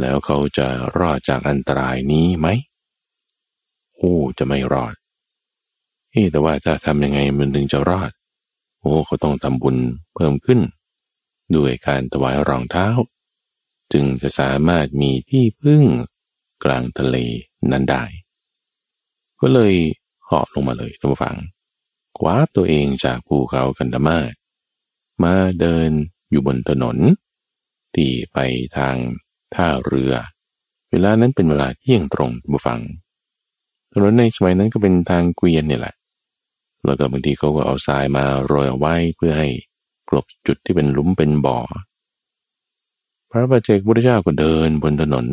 [0.00, 0.66] แล้วเขาจะ
[0.98, 2.48] รอดจากอันตรายนี้ไหม
[3.96, 4.94] โอ้จะไม่รอด
[6.12, 8.10] เฮ้แต่ว่าจะทำยังไงมันถึงจะรอด
[8.80, 9.76] โอ้เขาต้องทำบุญ
[10.14, 10.60] เพิ่มขึ้น
[11.56, 12.86] ด้วยการถวายรองเท้า
[13.92, 15.84] จึงจะสามารถมีที่พึ่ง
[16.64, 17.16] กลางทะเล
[17.70, 18.04] นั้นได้
[19.40, 19.74] ก็เลย
[20.24, 21.36] เหาะลงมาเลยทุกฝัง
[22.18, 24.18] คว้าตัวเองจากภูเขากันดามา
[25.22, 25.90] มาเดิน
[26.30, 26.96] อยู่บนถนน
[27.94, 28.38] ที่ไป
[28.76, 28.96] ทาง
[29.54, 30.12] ท่าเรือ
[30.90, 32.80] เวลานั้นเป็นเวลาเที่ยงตรงบุฟัง
[33.92, 35.94] ถนนในสมัยนั้นก็เป็นทางเกวียนนี่แหละ
[36.84, 39.48] แล้วก็บางทีเขาก็เอาทรายมาโรยเอาไว้เพื่อให้
[40.08, 41.58] กลบจุดที่เป็นลุมเป็นบ่อ
[43.30, 45.26] พระบัจเจกพุทธเจ้าก็เดินบนถนน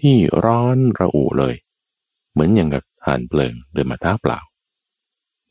[0.00, 1.54] ที่ร้อนระอุเลย
[2.32, 4.38] เหมือนอย่างกับฐานเปลิงเดินมาท้าเปล่า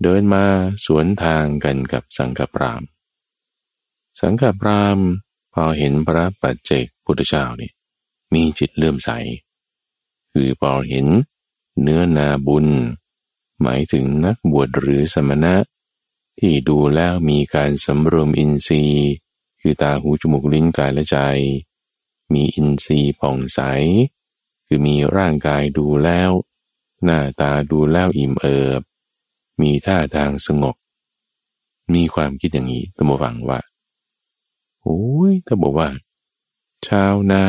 [0.04, 0.44] เดินมา
[0.86, 2.82] สวนทางกันกับสังฆปราม
[4.22, 4.98] สังฆปราม
[5.54, 7.72] พอเห็นพระปัจเจกพุทธเจ้านี่
[8.34, 9.10] มีจิตเลื่อมใส
[10.32, 11.08] คือพอเห็น
[11.82, 12.68] เนื้อนาบุญ
[13.62, 15.56] หมายถึงนักบวชหรือสมณะ
[16.40, 19.12] ที่ดูแล้วมีการสำรวมอินทรีย์
[19.62, 21.18] คือตาหูจมูกลิ้นกายและใจ
[22.34, 23.60] มีอินทรีย์ผ่องใส
[24.68, 26.32] คือมีร่างกายดูแล้ว
[27.04, 28.82] หน้าตาดูแล้วอิ่มเอิบ
[29.62, 30.76] มีท่าทางสงบ
[31.94, 33.60] มีความคิดอย่างนี้ตั้งฟังว่า
[34.82, 35.90] โอ้ยถ้าบอกว่า
[36.88, 37.46] ชาวนา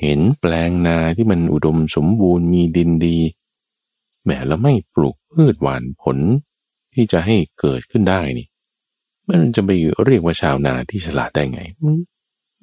[0.00, 3.18] เห็นแปลงนาที่มันอุดมสมบูรณ์มีดินดี
[4.22, 6.18] แหมแล้วไม่ปลูกพืชหวานผล
[6.94, 8.46] ที่จะให้เกิดขึ้นได้นี่
[9.28, 9.70] มันจะไป
[10.04, 11.60] เรียกว่าชาวนาที่ฉลาดได้ไง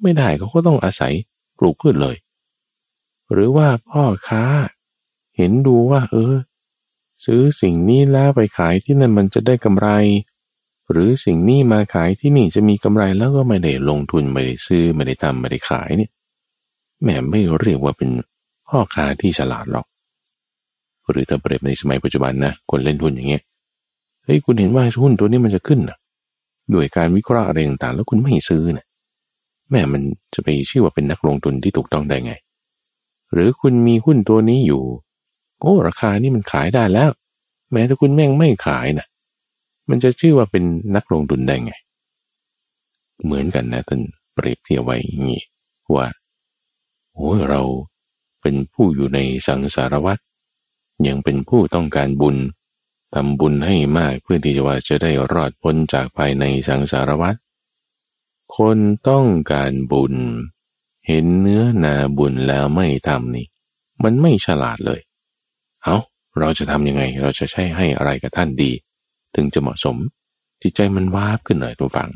[0.02, 1.12] ไม่ได้เขาก็ต้องอาศัย
[1.58, 2.16] ปลูกพืชเลย
[3.32, 4.44] หรือว่าพ่อค้า
[5.36, 6.34] เห็นดูว่า เออ
[7.24, 9.88] ซื้อสิ่งนี้แล้วไปขายที่นั่นมันจะได้กำไร
[10.90, 16.10] หรือสิ่งนี้มาขายที่นี่จะมีกำไรแล้วก็ไม่ได้ลงทุนไม่ได้ซื้อไม่ได้ทำไม่ได้ขายเนี่ย
[17.02, 18.10] แหมไม่เรียกว่าเป็น
[18.68, 19.86] พ่อค้าที่ฉลาดหรอก
[21.10, 23.42] หรือถ้าเปรียบในสมัยปัจจุบันนะคนเล่นหุ้นอย่างเงี้ย
[24.24, 25.98] เฮ้ยคุณเห็นว่าหุ้นตัวนี้มันจะขึ้นนะ
[26.72, 28.86] ด้วยการวิเคราะห์อะไรต่างๆ แล้วคุณไม่ซื้อนะ
[29.70, 30.02] แม่มัน
[30.34, 32.32] จะไปชื่อว่าเป็นนักลงทุนที่ถูกต้องได้ไง
[33.32, 34.82] หรือคุณมีหุ้นตัวนี้อยู่
[35.60, 37.10] โอ้ราคานี่มันขายได้แล้ว
[37.72, 39.06] แม้แต่คุณแม่งไม่ขายนะ
[39.90, 40.64] มันจะชื่อว่าเป็น
[40.96, 41.72] นักลงทุนได้ไง
[43.24, 44.00] เหมือนกันนะท่าน
[44.34, 45.40] เปรียบเทียบไว้อย่างนี้
[45.94, 46.06] ว่า
[47.14, 47.62] โอ้เรา
[48.42, 50.18] เป็นผู้อยู่ในสังสารวัฏ
[51.06, 52.36] ยังเป็นผู้ต้องการบุญ
[53.14, 57.34] ทำบุญให้มากเพื่อที่จะว่าจะได้รอดพ้นจากภายในสังสารวัฏ
[58.56, 60.14] คนต้องการบุญ
[61.06, 63.46] เห็นเนื้อนาบุญแล้วไม่ทำนี่
[64.02, 65.00] มันไม่ฉลาดเลย
[65.82, 65.96] เอา
[66.38, 68.72] เราจะทำยังไง เราจะใช้ให้อะไรกับท่านดี
[69.34, 69.96] ถึงจะเหมาะสม
[70.62, 72.10] จิตใจมันวาบขึ้นเลยทุกฝัง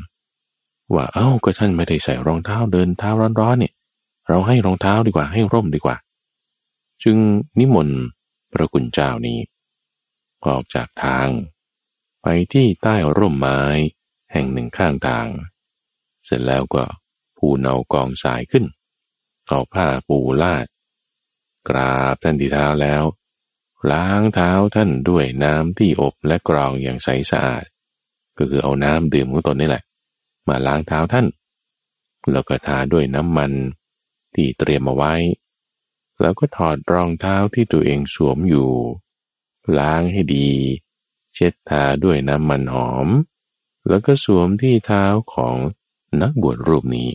[0.93, 3.09] ว่าเอา้าก็ท่านไม่ได้ใส่รองเท้าเดินเท้า
[3.39, 3.73] ร้อนๆเนี่ย
[4.27, 5.95] เราให้รองเท้าดีกว่าให้ร่มดีกว่า
[7.03, 7.17] จึง
[7.59, 7.99] นิมนต์
[8.53, 9.37] พระคุณเจ้านี้
[10.47, 11.29] ออกจากทาง
[12.21, 13.61] ไปที่ใต้ร่มไม้
[14.31, 15.27] แห่งหนึ่งข้างทาง
[16.25, 16.83] เสร็จแล้วก็
[17.37, 18.65] ผูเนากองสายขึ้น
[19.47, 20.67] เอาผ้าปูลาด
[21.67, 23.03] กราบท่านที่เท้าแล้ว
[23.91, 27.65] ล้างเท้าท่านด้วยน้ำที่อบและกรองอย่างใสสะอาด
[28.37, 29.83] ก็คือเอาน้ำดื่มของตนนี่แหละ
[30.47, 31.27] มาล้างเท้าท่าน
[32.31, 33.51] แล้วก็ทาด้วยน้ำมัน
[34.33, 35.13] ที่เตรียมมาไว้
[36.21, 38.69] แล้วก็ถอดรองเท้าที่ตัวเองสวมอยู่
[39.79, 40.49] ล้างให้ดี
[41.33, 43.07] เช็ดทาด้วยน้ำมันหอม
[43.89, 45.55] แล้วก็สวมที่เท้าของ
[46.21, 47.09] นักบวชรูปนี้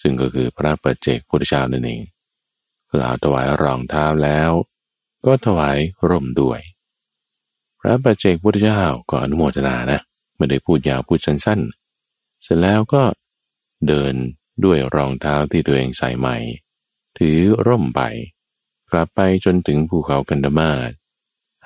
[0.00, 2.02] ซึ่งก็คือพระปัจเจกพุทธเจ้านั่นเอง
[2.92, 4.50] กล่าวถวายรองเท้าแล้ว
[5.26, 6.60] ก็ถวายร่มด้วย
[7.80, 10.00] พระปัจเจกพุทธเจ้าก็อนุโมทนานะ
[10.36, 13.02] ไม่ได้พูดยาวพูดสั้นๆ เสร็จแล้วก็
[13.86, 14.14] เดิน
[14.64, 16.36] ด้วยรองเท้าที่ตัวเองใส่ใหม่
[17.18, 18.00] ถือร่มไป
[18.90, 20.90] กลับไปจนถึงภูเขากันดมาศ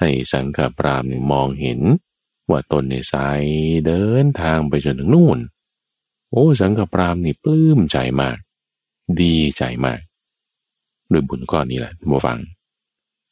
[0.01, 1.81] ให้สังฆปรามมองเห็น
[2.51, 3.43] ว่าตนในสาย
[3.87, 5.39] เดินทางไปจนถึงนู่น
[6.31, 8.39] โอ้สังฆปรามนี่ปลื้มใจมาก
[9.21, 10.01] ดีใจมาก
[11.13, 12.39] ด้วยบุญก้อนนี้แหละบฟัง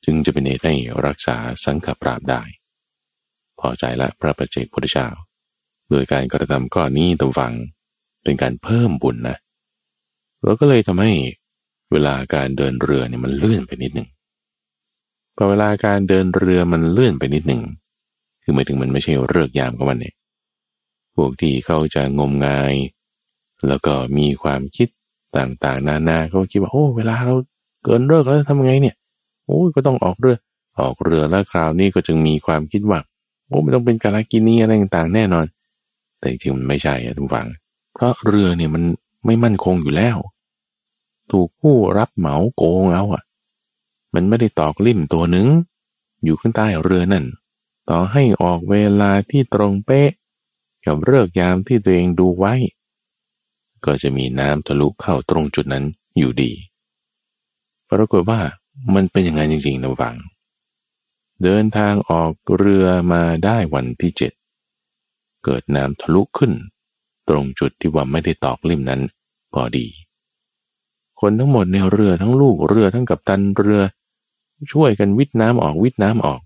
[0.05, 0.75] จึงจะเป็นเหตุให้
[1.07, 2.43] รักษาสังฆปรามได้
[3.61, 5.09] พอใจละพระประเจกพุทธเจ้า
[5.91, 7.53] โดยการกระทำก้อนนี้ตัวฟัง
[8.23, 9.37] เป็นการเพิ่มบุญนะ
[10.43, 11.13] แล้วก็เลยทำให้
[11.93, 14.09] เวลาการเดินเรือเนี่ยมันเลื่อนไปนิดหนึ่ง
[15.41, 17.63] พอเวลาการเดินเรือมันเลื่อนไปนิดหนึ่ง
[18.43, 20.15] คือหมายถึงมันไม่ใช่เลิกยามของมันเนี่ย
[21.15, 22.75] พวกที่เขาจะงมงาย
[23.69, 24.89] แล้วก็มีความคิด
[25.37, 27.35] ต่างๆ นานาเขาคิดว่าโอ้เวลาเรา
[27.85, 28.97] เกินเลิกแล้วทำไงเนี่ย
[29.47, 30.37] โอ้ก็ต้องออกเรือ
[30.81, 32.99] ออกเรือแล้วคราวนี้ก็จึงมีความคิดว่า
[33.47, 35.47] โอ้ไม่ต้องเป็นกาลกินีอะไรต่างๆ แน่นอน
[36.19, 37.47] แต่จริงมันไม่ใช่ทุกฝัง
[37.95, 38.83] เพราะเรือเนี่ยมัน
[39.27, 40.17] ไม่มั่นคงอยู่แล้ว
[41.33, 43.23] ถูกผู้รับเหมาโกงเอาอะ
[44.15, 45.49] มันไม่ได้ตอกลิ่มตัวหนึ่ง
[46.25, 47.25] อยู่ข้างใต้เรือนั่น
[47.89, 50.11] ต่อให้ออกเวลาที่ตรงเป๊ะ
[50.87, 52.55] กับเลิกยามที่ตัวเองดูไว้
[53.85, 55.85] ก็จะมีน้ำทะลุเข้าตรงจุดนั้น
[56.19, 56.53] อยู่ดี
[57.91, 58.41] ปรากฏว่า
[58.95, 60.17] มันเป็นอย่างนั้นจริงๆนะฟัง
[61.43, 64.33] เดินทางออกเรือมาได้วันที่เจ็ด
[65.45, 66.53] เกิดน้ำทะลุขึ้น
[67.29, 69.01] ตรงจุดที่ว่าไม่ได้ตอกลิ่มนั้น
[69.53, 69.87] พอดี
[71.21, 73.83] คนทั้งหมดในเรือทั้งลูกเรือทั้งกับตันเรือ
[74.73, 76.41] ช่วยกันวิทน้ำออกวิทน้ำออก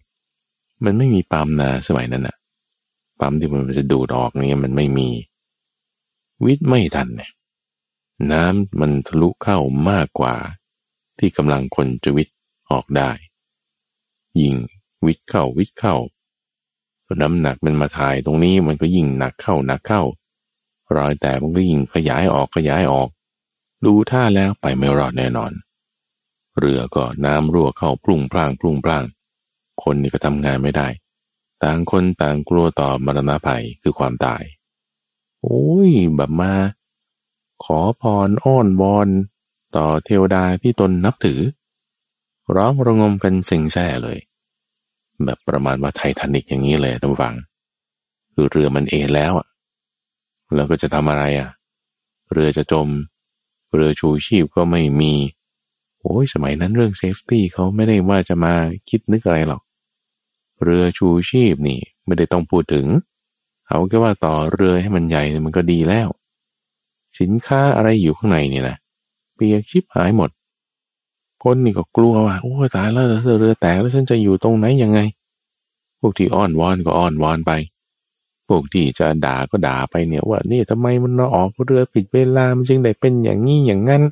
[0.85, 2.37] มันไม่มีปามนาสมัยนั้นอะ
[3.21, 5.09] ปั๊มที่มันจะดูดออกเนี่ยมันไม่มี
[6.45, 7.31] วิทย์ไม่ทันเนี่ย
[8.33, 9.59] น้ำมันทะลุเข้า
[9.91, 10.35] มากกว่า
[11.19, 12.37] ที่กำลังคนจะวิทย์
[12.71, 13.11] ออกได้
[14.41, 14.55] ยิง
[15.07, 15.97] วิทย์เข้าวิทย์เข้า
[17.23, 20.03] น้ำหนักมันมาถ่ายตรงนี้มันก็ยิ่งหนักเข้าหนักเข้า
[20.97, 23.09] รอยแต่มันก็ยิ่งขยายออกขยายออก
[23.87, 25.53] ดูท่าแล้วไปไม่รอดแน่นอน
[26.59, 29.05] เรือก็น้ำรั่วเข้าปรุงพล่างปรุงพล่าง
[29.83, 30.89] คนนี่ก็ทำงานไม่ได้
[31.63, 34.43] ต่างคนต่างกลัวต่อมรณะภัยคือความตาย
[35.43, 36.53] โอ้ยแบบมา
[37.65, 39.09] ขอพรอ้อนวอน
[39.77, 41.41] ต่อเทวดาที่ตนนับถือ
[42.57, 44.19] ร้องระงมกันเซ็งแซ่เลย
[45.25, 47.35] แบบประมาณว่าไททานิกอย่างนี้เลยท่านฟัง
[48.35, 49.47] คือเรือมันเอแล้วอะ
[50.55, 51.51] แล้วก็จะทำอะไรอะ
[52.33, 52.89] เรือจะจม
[53.75, 55.15] เรือชูชีพก็ไม่มี
[56.01, 58.55] โอ้ยสมัยนั้นเรื่อง safety เขาไม่ได้ว่าจะมา
[58.89, 59.63] คิดนึกอะไรหรอก
[60.63, 62.87] เรือชูชีพนี่ไม่ได้ต้องพูดถึง
[63.69, 66.09] เอาแค่ว่าต่อเรือให้มันใหญ่มันก็ดีแล้ว
[67.21, 68.77] สินค้าอะไรอยู่ข้างในเนี่ยนะ
[69.35, 70.31] เปียกชิบหายหมด
[71.43, 73.07] คนนี่ก็กลัวว่าโอ้ตายแล้ว
[73.39, 75.01] เรือแตกแล้วฉันจะอยู่ตรงไหนยังไง
[76.01, 77.53] พวกที่อ้อนวอนก็อ้อนวอนไป
[78.55, 84.03] วกที่จะด่าก็ด่าไปเนี่ยว่านี่ทำไมมันออกเรือผิดเวลามันจึงได้เป็นอย่างนี้อย่างนั้น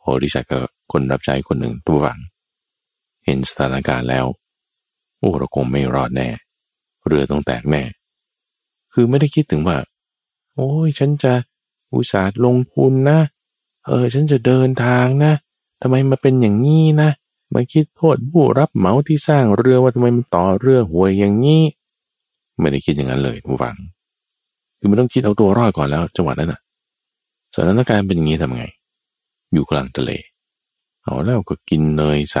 [0.00, 0.58] โหดิฉันก็
[0.92, 2.18] คนรับใช้คนหนึ่งตัวฝัง
[3.24, 4.26] เห็นสถานการณ์แล้ว
[5.18, 6.28] โอ้เราคงไม่รอดแน่
[7.06, 7.82] เรือต้องแตกแน่
[8.92, 9.76] คือไม่ได้คิดถึงว่า
[10.54, 11.32] โอ้ยฉันจะ
[11.92, 13.20] อุตส่าห์ลงทุนนะ
[13.86, 15.32] เออ ฉันจะเดินทางนะ
[15.80, 17.10] ทำไมมาเป็นอย่างนี้นะ
[17.54, 21.62] มาคิดโทษผู้รับเหมาที่สร้างเรือว่าทำไมมันต่อเรือห่วยอย่างนี้
[22.60, 23.74] ไม่ได้คิดอย่างนั้นเลยผู้ฟัง
[24.78, 26.60] คือมันต้องคิดเอาตัวรอดก่อนแล้วจังหวะนั้นน่ะ
[27.54, 28.64] สถานการณ์เป็นอย่างนี้ทำไง
[29.52, 30.10] อยู่กลางทะเล
[31.02, 32.38] เอาแล้วก็กินเนยใส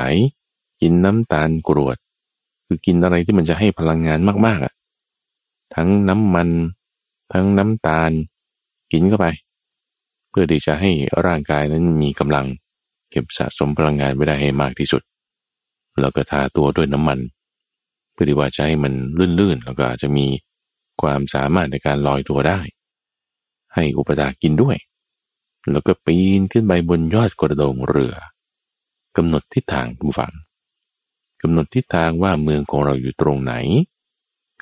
[0.80, 1.96] กินน้ำตาลกรวด
[2.66, 4.72] คือกินอะไรที่มันจะให้พลังงานมากๆอะ
[5.74, 6.48] ทั้งน้ำมัน
[7.32, 8.10] ทั้งน้ำตาล
[8.92, 9.26] กินเข้าไป
[10.30, 10.90] เพื่อที่จะให้
[11.26, 12.46] ร่างกายนั้นมีกำลัง
[13.10, 15.02] เก็บสะสมพลังงานไว้ได้ให้มากที่สุด
[16.00, 17.18] แล้วก็ทาตัวด้วยน้ำมัน
[18.18, 18.92] พื่อที่ว่าจะให้มัน
[19.38, 20.26] ลื่นๆ แล้วก็อาจจะมี
[21.00, 22.60] ความสามารถในการลอยตัวได้
[23.74, 24.76] ให้อุปตากินด้วย
[25.70, 28.14] แล้วก็ปีนขึ้นไปบนยอดกระโดงเรือ
[29.16, 30.32] กำหนดทิศทางผู้ฟัง
[31.42, 33.54] กำหนดทิศทางว่าเมืองของเราอยู่ตรงไหน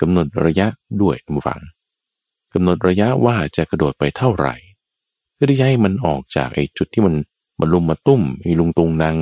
[0.01, 0.67] กำหนดระยะ
[1.01, 1.61] ด้วยผู้ฟัง
[2.53, 4.55] กำหนดระยะว่าจะกระโดดไปเท่าไหร่
[5.33, 7.15] เพื่อที่จะให้มันออกจากไอ้จุดที่มัน
[7.59, 9.17] มาลุมมาตุ้มมีลุงตุงนาง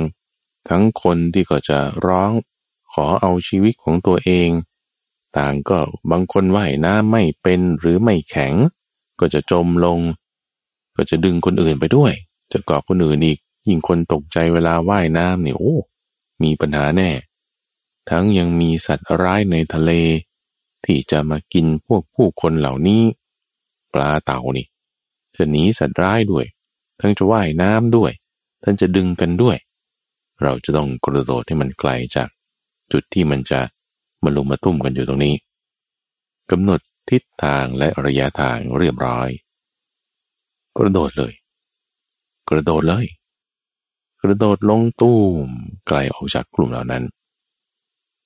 [0.68, 2.30] ทั้งคนที่ก็จะร้อง
[2.98, 4.50] ขอเอาชีวิตของตัวเอง
[5.38, 5.78] ต่างก็
[6.10, 8.54] บางคนว่ายน้ำไม่เป็นหรือไม่แข็ง
[9.20, 10.00] ก็จะจมลง
[10.96, 12.12] ก็จะดึงคนอื่นไปด้วย
[12.52, 15.76] จะเกาะคนอื่นอีก ยิ่งคนตกใจเวลาว่ายน้ำเนี่ยโอ้
[16.42, 17.10] มีปัญหาแน่
[18.10, 19.90] ทั้งยังมีสัตว์ร้ายในทะเล
[20.84, 23.02] ที่จะมากินพวกผู้คนเหล่านี้
[23.92, 24.66] ปลาเต่านี่
[25.36, 26.46] จะหนีสัตว์ร้ายด้วย
[27.00, 28.12] ทั้งจะว่ายน้ำด้วย
[28.62, 29.56] ท่านจะดึงกันด้วย
[30.42, 32.28] เราจะต้องกระโดดให้มันไกลจาก
[32.92, 33.60] จุดที่มันจะ
[34.22, 35.34] มาลงมาตุ้มกันอยู่ตรงนี้
[36.50, 39.28] กำหนดทิศทางและระยะทางเรียบร้อย
[40.78, 41.32] กระโดดเลย
[42.48, 43.06] กระโดดเลย
[44.22, 45.48] กระโดดลงตู้ม
[45.86, 47.04] ไกลออกจากกลุ่มเหล่านั้น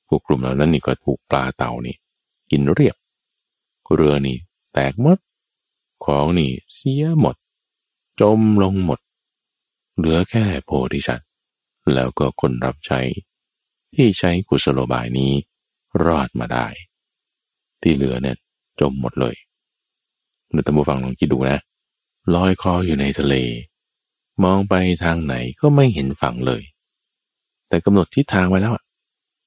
[0.07, 1.96] พวกกลุ่มเหล่านั้นนี่ก็ถูกปลาเต่านี่
[2.51, 2.96] กินเรียบ
[3.94, 4.37] เรือนี่
[4.73, 5.18] แตกหมด
[6.05, 7.37] ของนี่เสียหมด
[8.20, 9.01] จมลงหมด
[9.96, 11.29] เหลือแค่โพธิสัตว์
[11.94, 13.01] แล้วก็คนรับใช้
[13.94, 15.33] ที่ใช้กุศโลบายนี้
[16.05, 16.66] รอดมาได้
[17.83, 18.37] ที่เหลือเนี่ย
[18.81, 19.35] จมหมดเลย
[20.55, 21.61] นตัมบูฟังลองคิดดูนะ
[22.35, 23.35] ลอยคออยู่ในทะเล
[24.44, 24.74] มองไป
[25.05, 26.62] ทางไหนก็ไม่เห็นฝั่งเลย
[27.68, 28.74] แต่กำหนดทิศทางไว้แล้ว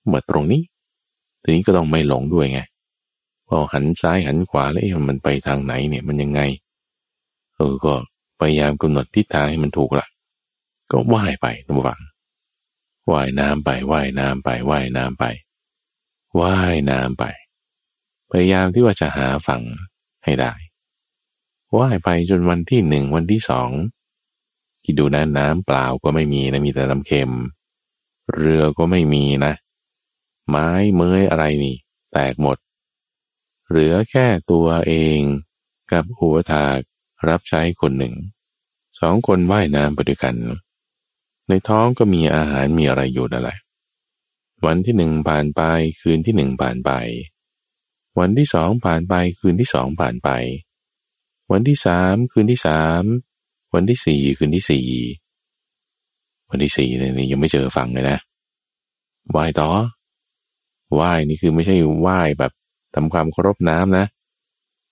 [0.09, 0.61] หมดตรงนี้
[1.41, 2.59] ทีนี้ก็ต้องไม่หลงด้วยไง
[3.47, 6.41] พอหันซ้ายหันขวาแล้วมันไปทางไหนเนี่ยมันยังไง
[7.55, 7.93] เออก็
[8.39, 10.07] พยายามกำหนดทิศทางให้มันถูกละ
[10.91, 11.99] ก็ว่ายไปตัมบูฟัง
[13.11, 15.25] ว่ายน้ำไปว่ายน้ำไปว่ายน้ำไป
[16.39, 17.23] ว่ายน้ำไป
[18.31, 19.61] พยายามที่ว่าจะหาฝั่ง
[20.23, 20.53] ให้ได้
[21.77, 23.69] ว่ายไปจนวันที่หนึ่งวันที่สอง
[24.83, 27.31] คิดดูนะน้ำเปล่าก็ไม่มีนะมีแต่น้ำเค็ม
[28.33, 29.53] เรือก็ไม่มีนะ
[30.49, 31.75] ไม้เมยอะไรนี่
[32.13, 32.57] แตกหมด
[33.69, 35.19] เหลือแค่ตัวเอง
[35.91, 36.79] กับหัวทาก
[37.27, 38.13] รับใช้คนหนึ่ง
[38.99, 40.35] สองคนว่ายน้ำไปด้วยกัน
[41.49, 43.57] ในท้องก็มีอาหารมีอะไรอยู่นั่นแหละ
[44.65, 45.61] วันที่หนึ่งผ่านไป
[46.01, 46.91] คืนที่หนึ่งผ่านไป
[48.19, 50.29] วันที่สองผ่านไปคืนที่สองผ่านไป
[51.51, 53.03] วันที่สามคืนที่สาม
[53.73, 54.87] วันที่สี่คืนที่สี่
[56.49, 58.19] วันที่สี่เนี่ยยังไม่เจอฝั่งเลยนะ
[59.35, 59.69] ว่ายต่อ
[60.99, 61.75] ว่ายนี่คือไม่ใช่
[62.07, 62.51] ว่ายแบบ
[62.95, 64.05] ทำความเคารพน้ำนะ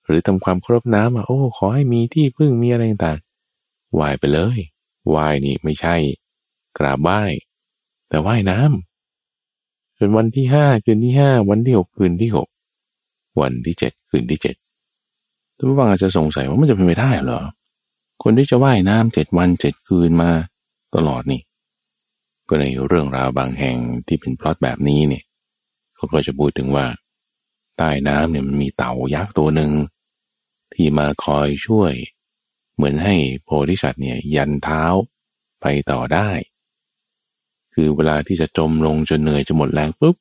[0.05, 3.19] หรือทำความเคารพน้ำอะโอ้ ขอให้มีที่พึ่งมีอะไรต่าง
[3.99, 4.57] ว่ายไปเลย
[5.15, 5.95] ว่ายนี่ไม่ใช่
[6.77, 7.21] กราบไหว้
[8.09, 12.47] แต่ไหว้น้ำจนวันที่ห้าคืนที่ห้าวันที่หกคืนที่หก
[13.41, 14.55] วันที่เจ็ดคืนที่เจ็ด
[15.55, 17.41] ท่านผู้ฟังอาจจะสงสัยว่ามันจะเป็นไปได้เหรอ
[18.23, 20.31] คนที่จะไหว้น้ำเจ็ดวันเจ็ดคืนมา
[20.95, 21.41] ตลอดนี่
[22.47, 25.23] ก็ในเรื่องราวบางแห่งที่เป็นพล็อตแบบนี้เนี่ย
[25.95, 26.85] เขาก็จะพูดถึงว่า
[27.77, 29.71] ใต้น้ำเนี่ยมันมีเต่ายักษ์ตัวหนึ่ง
[30.73, 31.93] ที่มาคอยช่วย
[32.75, 34.83] เหมือนให้โพธิสัตว์เนี่ยยันเท้า
[35.61, 36.29] ไปต่อได้
[37.73, 40.15] คือเวลาที่จะจมลงจนเหนื่อยจะหมดแรงปุ๊บ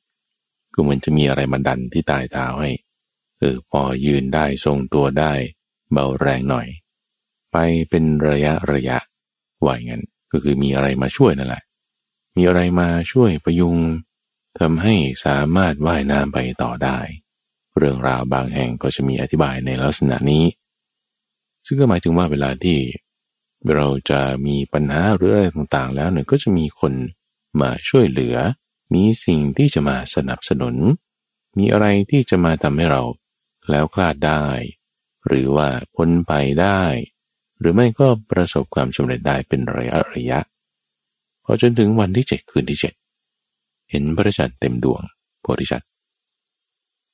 [0.73, 2.71] ก็เหมือนจะมีอะไรมาดันที่ตายเท้าให้
[3.39, 5.33] เออพอยืนได้ทรงตัวได้
[5.91, 6.67] เบาแรงหน่อย
[7.51, 7.57] ไป
[7.89, 8.97] เป็นระยะระยะ
[9.63, 11.63] ว่าอย่างนั้นก็คือมีอะไรมาช่วยนั่นแหละ
[12.37, 13.77] มีอะไรมาช่วยประยุง
[14.59, 16.99] ทำให้สามารถว่ายน้ำไปต่อได้
[17.77, 20.45] เรื่องราวบางแห่งก็จะมีอธิบายในลักษณะนี้
[21.65, 22.79] ซึ่งก็หมายถึงว่าเวลาที่
[23.75, 26.93] เราจะมีปัญหาหรืออะไรต่างๆ แล้วเนี่ยก็จะมีคน
[27.61, 28.35] มาช่วยเหลือ
[28.93, 30.75] มีสิ่งที่จะมาสนับสนุน
[31.57, 33.03] มีอะไรที่จะมาทำให้เรา
[33.69, 34.45] แล้วคลาดได้
[35.27, 36.81] หรือว่าพ้นไปได้
[37.59, 40.39] หรือไม่ก็ประสบความสำเร็จได้เป็นระยะระยะ
[41.43, 42.93] พอจนถึงวันที่เจ็ดคืนที่เจ็ด
[43.91, 45.01] เห็นพระจันทร์เต็มดวง
[45.41, 45.89] โพธิสัตว์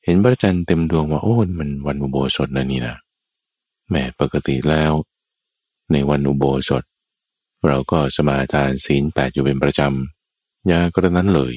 [0.04, 2.96] เห็นพระจันทร์เต็มดวงว่าโอ้มันวันอุโบสถนะนี่นะ
[3.90, 4.92] แม่ปกติแล้ว
[5.92, 6.84] ในวันอุโบสถ
[7.68, 10.17] เราก็สมาทานศีลแปดอยู่เป็นประจำ
[10.72, 11.54] ยากระนั้นเลย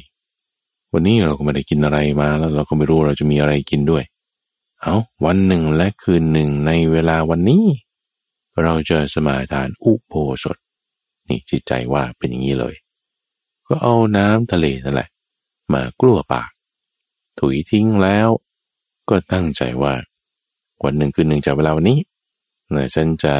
[0.93, 4.05] วันนี้เราก็ไม่ได้กินอะไรมาแล้วเราก็ไม่รู้เราจะมีอะไรกินด้วย
[4.83, 4.95] เอา
[5.25, 7.65] วันหนึ่งและคืนหนึ่งในเวลาวันนี้
[8.63, 10.57] เราจะสมาทานอุโบสถ
[11.29, 12.75] นี่จิตใจว่าเป็นอย่างนี้เลย
[13.67, 15.09] ก็เอาน้ำทะเลนั่นแหละ
[15.73, 16.51] มากลัวปาก
[17.39, 18.29] ถุยทิ้งแล้ว
[19.09, 19.95] ก็ตั้งใจว่า
[20.85, 21.99] วันหนึ่งคืนหนึ่งจากเวลาวันนี้
[22.73, 23.35] เนี่ยฉันจะ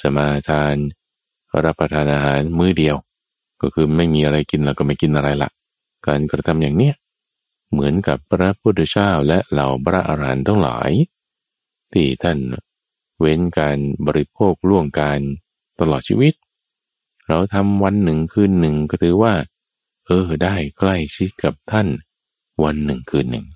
[0.00, 0.76] สมาทาน
[1.64, 2.96] รับประทานอาหารมื้อเดียว
[3.62, 5.50] ก็คือไม่มีอะไรกินแล้วก็ไม่กินอะไรละ
[6.06, 6.94] การกระทำอย่างเนี้ย
[7.70, 10.90] เหมือนกับพระพุทธเจ้าและเหล่าพระอรหันต์ทั้งหลาย
[11.92, 12.38] ที่ท่าน
[13.20, 15.20] เว้นการบริโภคล่วงการ
[15.80, 16.34] ตลอดชีวิต
[17.28, 19.34] เราทำวันหนึ่งคืนหนึ่งก็ถือว่า
[20.06, 21.88] เออได้ใกล้ชิดกับท่าน
[22.64, 23.46] วันหนึ่งคืนหนึ่ง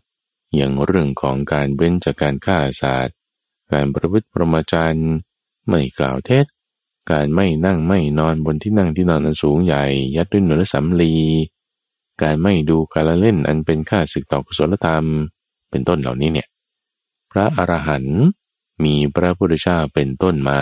[0.55, 3.17] อย่างเรื่องของการเว้นจากการฆ่าสัตว์
[3.73, 5.09] การประพฤติประมาจารย์
[5.69, 6.47] ไม่กล่าวเท็จ
[7.11, 9.85] การไม่นั่งไม่นอนบนที่นั่งที่นอนอันสูงใหญ่
[10.17, 11.15] ยัดด้วยหนุนสำลี
[12.23, 15.05] การไม่ดูการละเล่นอันเป็นค่าศึกต่อกุศลธรรม
[15.71, 16.49] เป็นต้นเหล่านี้เนี่ย
[17.31, 18.21] พระอรหันต์
[18.85, 20.61] มีพระพุทธเจ้าเป็นต้นมา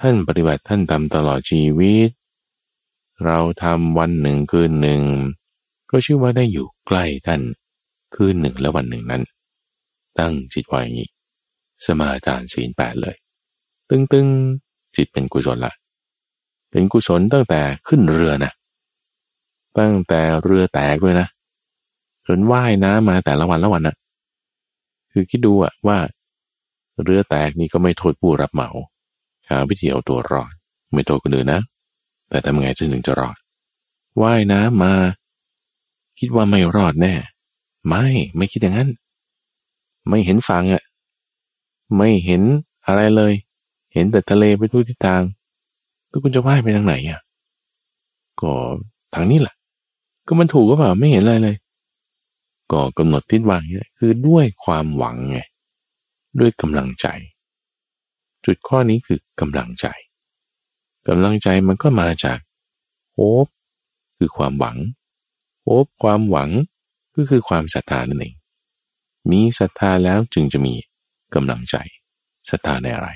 [0.00, 2.10] ท่านปฏิบัติท่านทำตลอดชีวิต
[3.24, 5.02] เราทำวันหนึ่งคืนหนึ่ง
[5.90, 7.42] ก็ชื่อว่าได้อยู่ใกล้ท่าน
[8.14, 9.22] คืนหนึ่งและวันหนึ่งนั้น
[10.18, 10.82] ตั้งจิตไว้
[11.86, 13.16] สมาทานศีลแปดเลย
[13.88, 14.26] ตึงตึง
[14.96, 15.72] จิตเป็นกุศลละ
[16.70, 18.52] เป็นกุศลตั้งแต่ขึ้นเรือนะ
[19.78, 21.28] ตั้งแต่เรือแตกเลยนะ
[22.26, 23.96] จนว่ายน้ำมาแต่ละวันละวันนะ
[25.12, 25.98] คือคิดดูอะว่า
[27.02, 28.70] เรือแตกนี่ก็ไม่โทษผู้รับเหมา
[29.48, 30.52] หาวิธีเอาตัวรอด
[30.92, 31.60] ไม่โทษคนอื่นนะ
[32.28, 33.36] แต่ทำไงถึงจะรอด
[34.22, 34.92] ว่ายน้ำมา
[36.18, 37.14] คิดว่าไม่รอดแน่
[37.88, 38.04] ไม่
[38.36, 38.90] ไม่คิดอย่างนั้น
[40.08, 40.82] ไม่เห็นฝั่งอะ
[41.96, 42.42] ไม่เห็น
[42.86, 43.32] อะไรเลย
[43.96, 45.22] เห็นแต่ทะเลไปทุกทิศทาง
[46.10, 47.20] ทุกคุณจะว่ายไปทางไหนอะ
[48.40, 48.52] ก็
[49.14, 49.54] ทางนี้แหละ
[50.26, 51.56] ก็มันถูกก็เปล่าไม่เห็นอะไรเลย
[52.72, 55.38] ก็กำหนดทิศวางนี่คือด้วยความหวังไง
[56.40, 57.06] ด้วยกำลังใจ
[58.44, 59.86] จุดข้อนี้คือกำลังใจ
[61.08, 62.38] กำลังใจมันก็มาจาก
[63.14, 63.46] โฮป
[64.18, 64.76] คือความหวัง
[65.62, 66.50] โฮปความหวัง
[67.14, 68.34] ก็คือความศรัทธานั่นเอง
[69.30, 70.74] มีศรัทธาแล้วจึงจะมี
[71.34, 71.76] กำลังใจ
[72.50, 73.08] ศรัทธาในอะไร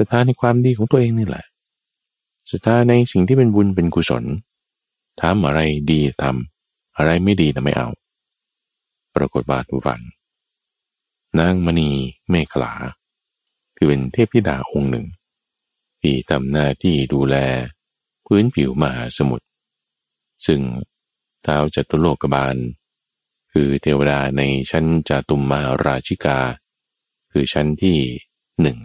[0.00, 1.44] ศรัทธาในความดีของตัวเองนี่แหละ
[2.50, 4.24] ศรัทธาในสิ่งที่เป็นบุญเป็นกุศล
[5.20, 5.60] ทำอะไร
[5.90, 7.88] ดีทำอะไรไม่ดีนะไม่เอา
[9.14, 10.00] ปรากฏว่าทุกฝัง
[11.38, 11.90] นางมณี
[12.30, 12.72] เมฆลา
[13.76, 15.06] คือเป็นเทพธิดาองค์หนึ่ง
[16.00, 17.36] ที่ทำหน้าที่ดูแล
[18.26, 19.46] พื้นผิวมหาสมุทร
[20.46, 20.60] ซึ่ง
[21.44, 22.56] ท้าวจตุโลกบาล
[23.52, 26.38] คือเทวดาในชั้นจตุมมาราชิกา
[27.32, 27.98] คือชั้นที่
[28.60, 28.78] หนึ่ง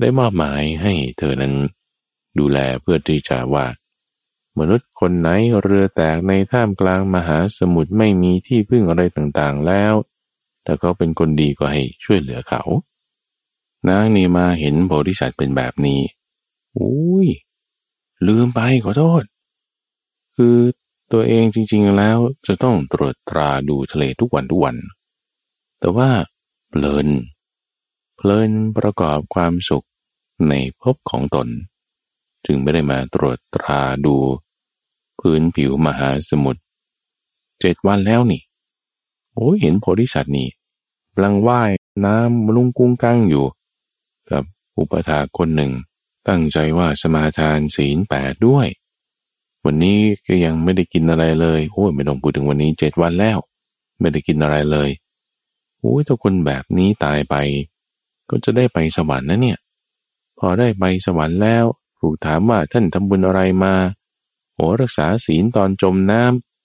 [0.00, 1.54] ได้มอบหมายให้เธอนั้น
[2.38, 3.66] ดูแลเพื่อที่จะว่า
[4.58, 5.28] มนุษย์คนไหน
[5.62, 9.94] เรือแตกในท่ามกลางมหาสมุทรไม่มีที่พึ่งอะไรต่างๆแล้ว
[10.64, 12.62] ถ้าเขาเป็นคนดีก็ให้ช่วยเหลือเขา
[13.88, 16.00] นางนี่มาเห็นโพธิสัตว์เป็นแบบนี้
[16.78, 17.28] อุ้ย
[18.26, 19.22] ลืมไปขอโทษ
[20.36, 20.56] คือ
[21.12, 24.76] ตัวเองจริง ๆแล้วจะต้องตรวจตราดูทะเลทุกวันทุกวัน
[25.80, 26.10] แต่ว่า
[26.68, 27.08] เพลิน
[28.24, 29.86] เพลินประกอบความสุข
[30.48, 31.48] ในภพของตน
[32.44, 34.16] จึงไม่ได้มาตรวจตราดู
[35.20, 36.62] พื้นผิวมหาสมุทร
[37.60, 38.42] เจ็ดวันแล้วนี่
[39.34, 40.48] โอ้เห็นโพธิสัตว์นี่
[41.12, 41.70] กำลังว่าย
[42.04, 43.46] น้ำลุงกุ้งกั้งอยู่
[44.30, 44.42] กับ
[44.78, 45.72] อุปถาคนหนึ่ง
[46.28, 48.66] ตั้งใจว่าสมาทานศีลแปดด้วย
[49.64, 53.38] วันนี้ก็ยังไม่ได้กินอะไรเลยโอ้ยไม่ต้องพูดถึงวันนี้เจ็ดวันแล้ว
[53.98, 54.90] ไม่ได้กินอะไรเลย
[55.80, 57.36] โอ้ยถ้าคนแบบนี้ตายไป
[58.30, 59.58] ก็จะได้ไปสวรรค์นะเนี่ย
[60.38, 61.64] พอได้ไปสวรรค์แล้ว
[62.00, 63.74] ถูกถามว่าท่านทำบุญอะไรมา
[64.54, 66.22] โอ้รักษาศีลตอนจมน้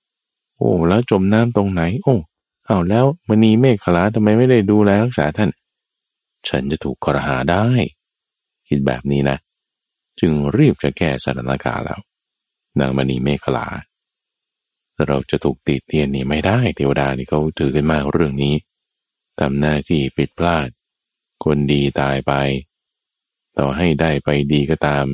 [0.07, 2.15] ำโอ้แล้วจมน้ำตรงไหน โอ้
[2.65, 5.49] เอาแล้วมณีเมฆขลาทำไมไม่ได้ดูแลรักษาท่าน
[6.47, 7.65] ฉันจะถูกกระหาได้
[8.67, 9.37] คิดแบบนี้นะ
[10.19, 11.99] จึงรีบจะแก้สถานการณ์แล้ว
[12.79, 13.67] นางมณีเมฆขลา
[15.07, 18.55] เราจะถูกติเตียนนี่ไม่ได้ เทวดานี่เขาถือกันมากเรื่องนี้
[19.39, 20.67] ทำหน้าที่ผิดพลาด
[21.43, 22.33] คนดีตายไป
[23.57, 25.05] ต่อให้ได้ไปดีก็ตาม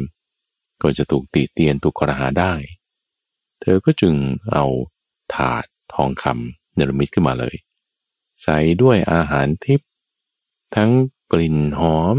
[0.82, 2.54] ก็จะถูกติเตียนถูกกระหาได้
[3.60, 4.16] เธอก็จึง
[4.54, 4.66] เอา
[5.34, 7.56] ถาดทองคำเนรมิตขึ้นมาเลย
[8.44, 9.90] ใส่ด้วยอาหารทิพย์
[10.76, 10.92] ทั้ง
[11.32, 12.16] กลิ่นหอม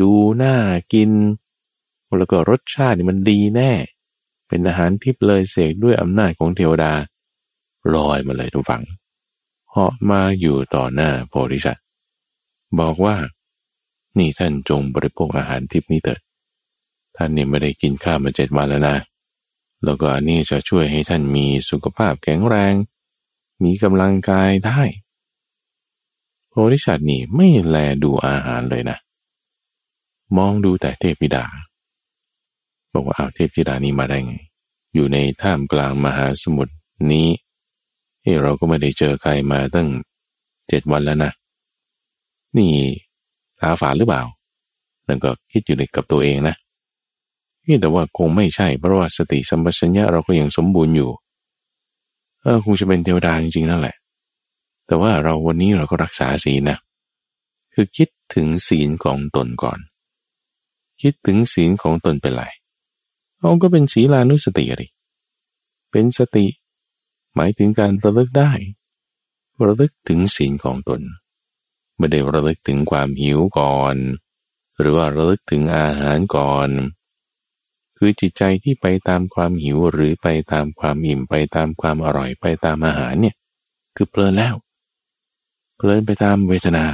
[0.00, 0.56] ดูน่า
[0.92, 1.12] กิน
[2.18, 3.72] แล้วก็รสชาติมันดีแน่
[4.48, 6.92] เป็นอาหารทิพย์เลยเสกด้วยอำนาจของเทวดา
[7.94, 8.82] ลอยมาเลยทุกฝัง
[9.70, 11.80] เหาะมาอยู่ต่อหน้าโพธิสัตว
[12.80, 13.16] บอกว่า
[14.18, 16.20] นี่ท่านจงบริโภคอาหารทิพนี้เถิด
[17.16, 18.96] ท่านเนี่ยไม่ได้กินข้าวมาเจ็ดวันแล้วนะ
[19.84, 22.74] แล้วก็อันนี้จะช่วยให้ท่านมีสุขภาพแข็งแรง
[23.64, 24.80] มีกำลังกายได้
[26.48, 28.98] โพธิสัตว์นี่ไม่แลดูอาหารเลยนะ
[30.36, 31.44] มองดูแต่เทพธิดา
[32.92, 34.34] บอกว่าเอาเทพธิดานี้มาได้ไง
[34.94, 36.74] อยู่ในท่ามกลางมหาสมุทร
[37.12, 37.28] นี้
[38.22, 39.88] เฮ้เราก็ไม่ได้เจอใครมาตั้ง
[40.68, 41.32] เจ็ดวันแล้วนะ
[42.58, 42.72] นี่
[43.60, 44.22] ตาฝาหรือเปล่า
[45.06, 46.56] นั่นก็คิดอยู่ในกับตัวเองนะ
[47.66, 51.10] นี่แต่ว่าคงไม่ใช่เพราะว่าสติสัมปชัญญะเราก็ยังสมบูรณ์อยู่
[52.42, 53.96] เออคงจะเป็นเทวดาจริงๆนั่นแหละ
[54.86, 56.78] แต่ว่าเราวันนี้เราก็รักษาศีลนะ
[57.74, 59.78] คือคิดถึงศีลของตนก่อน
[61.02, 62.44] คิดถึงศีลของตนเป็นไร
[63.38, 64.82] เอาก็เป็นศีลานุสติอะไร
[65.90, 66.46] เป็นสติ
[67.34, 68.50] หมายถึงการระลึกได้
[69.66, 71.00] ระลึกถึงศีลของตน
[71.96, 73.96] ไม่ได้ระลึกถึงความหิวก่อน
[74.78, 76.68] หรือว่าระลึกถึงอาหารก่อน
[77.96, 83.34] คือจิตใจที่ไปตามความหิวหรือไปตามความอิ่มไปตามความอร่อยไปตามอาหารเนี่ย
[83.96, 84.54] คือเพลินแล้ว
[85.76, 86.84] เพลินไปตามเวทนา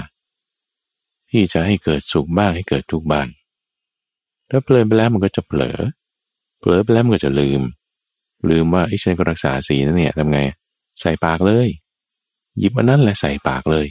[1.30, 3.28] ที่จะให้เกิดสุขบ้างให้เกิดทุกข์บ้าง
[4.50, 5.78] ถ้าเพลินไปแล้วมันก็จะเผลอ
[6.58, 7.62] เผลอไปแล้วมันก็จะลืม
[8.50, 10.40] ลืมว่าไอ้ฉันก็รักษาสีนั่นเนี่ยทำไง
[11.00, 11.68] ใส่ปากเลย
[12.58, 13.86] หยิบอันนั้นแหละใส่ปากเลย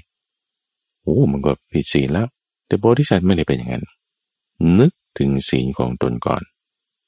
[1.03, 2.27] โอ้มันก็ผิดศีลแล้ว
[2.67, 3.85] แต่โพธิสัตว์ไม่ได้เป็นอย่างนั้น
[4.79, 6.41] นึกถึงศีลของตนก่อน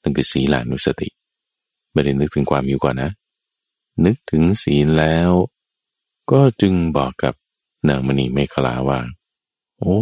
[0.02, 1.08] นั่นคือศีลานุสติ
[1.92, 3.10] ไม่ได้นึกถึงความอยู่ก่อนนะ
[4.04, 5.30] นึกถึงศีลแล้ว
[6.30, 7.34] ก็จึงบอกกับ
[7.88, 9.00] นางมณีเมฆลาว่า
[9.78, 9.98] โอ้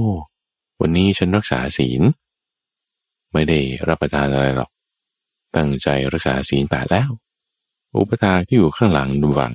[0.81, 2.03] วันนี้ฉันรักษาศีล
[3.33, 4.71] ไม่ได้รับประทานอะไรหรอก
[5.57, 7.11] ตั้งใจรักษาศีลแปดแล้ว
[7.97, 9.55] อุปทาที่อยู่ข้างหลังดูวัง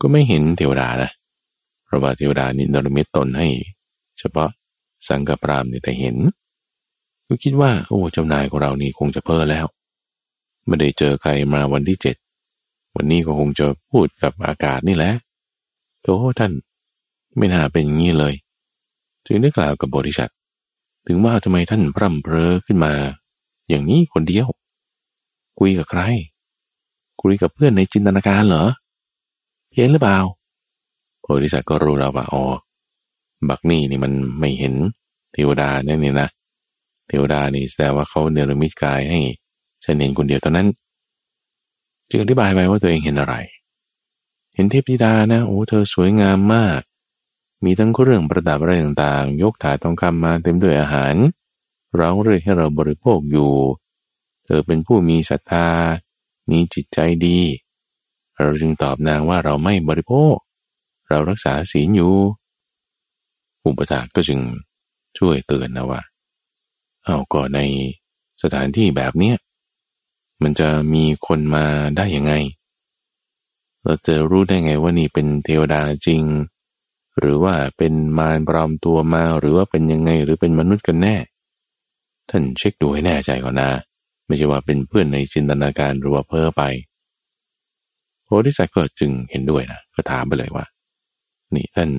[0.00, 1.10] ก็ไม่เห็นเทวดานะ
[1.92, 3.48] ราะว่าเทวดานินรมิตตนให้
[4.18, 4.50] เฉพาะ
[5.08, 6.16] สังกปรามเนี่ยแต่เห็น
[7.26, 9.66] ก็คิดว่า โอ้เจ้านายของเรานี่คงจะเพ้อแล้ว
[10.66, 12.16] ไม่ได้เจอใครมาวันที่เจ็ด
[12.94, 15.12] วันนี้ก็คงจะพูดกับอากาศนี่แหละ
[16.02, 16.52] โธ่ท่าน
[17.38, 18.34] ไม่น่าเป็นอย่างนี้เลย
[19.26, 20.30] จึงได้กล่าวกับบริษัท
[21.06, 22.92] ถึงว่าทำไมท่านพร่ำเพรอขึ้นมา
[23.68, 24.46] อย่างนี้คนเดียว
[25.58, 26.02] คุยกับใคร
[27.22, 28.64] คุยกับเพื่อนในจินตนาการเหรอ
[29.74, 30.18] เห็นหรือเปล่า
[31.22, 32.44] โพธิสัตว์ก็รู้แล้วว่าอ๋อ
[33.48, 34.74] บักนี่นี่มันไม่เห็น
[35.32, 36.28] เทวดาเนี่ยนี่นะ
[37.08, 39.20] เทวดานี่แสดงว่าเขาเนรมิตกายให้
[39.84, 40.68] ฉันเห็นคนเดียวตอนนั้น
[42.08, 43.34] จึงอธิบายไปว่าตัวเองเห็นอะไร
[44.54, 46.80] เห็นเทพธิดานะโอ้เธอสวยงามมาก
[47.64, 51.14] มีทั้งเรื่องประดับอะไรต่างๆ ยกถาทองคำมาเต็มด้วยอาหาร
[51.98, 53.52] ร้องเรียกให้เราบริโภคอยู่
[54.44, 55.68] เธอเป็นผู้มีศรัทธา
[56.50, 57.40] มีจิตใจดี
[58.38, 60.36] เราจึงตอบนางว่าเราไม่บริโภค
[61.12, 62.14] เรารักษาศีลอยู่
[63.64, 64.40] อุปถาก็จึง
[65.18, 66.00] ช่วยเตือนนะว่า
[67.04, 67.60] เอาก็ใน
[68.42, 69.36] สถานที่แบบเนี้ย
[70.42, 71.64] มันจะมีคนมา
[71.96, 72.32] ได้ยังไง
[73.82, 76.22] เราจะรู้ได้ไงว่านี่เป็นเทวดาจริง
[77.18, 81.16] หรือว่าเป็นมารปลอมตัวมาหรือว่าเป็นยังไงหรือเป็นมนุษย์กันแน่
[82.30, 83.70] ท่านเช็คดูให้แน่ใจก่อนนะ
[84.26, 86.62] ไม่ใช่ว่าเป็นเพื่อนในจินตนาการหรือว่าเพ้อไป
[88.24, 90.64] โพธิสัตว์ก็จึงเห็นด้วยนะก็ถามไปเลยว่า
[91.54, 91.90] นี่ท่าน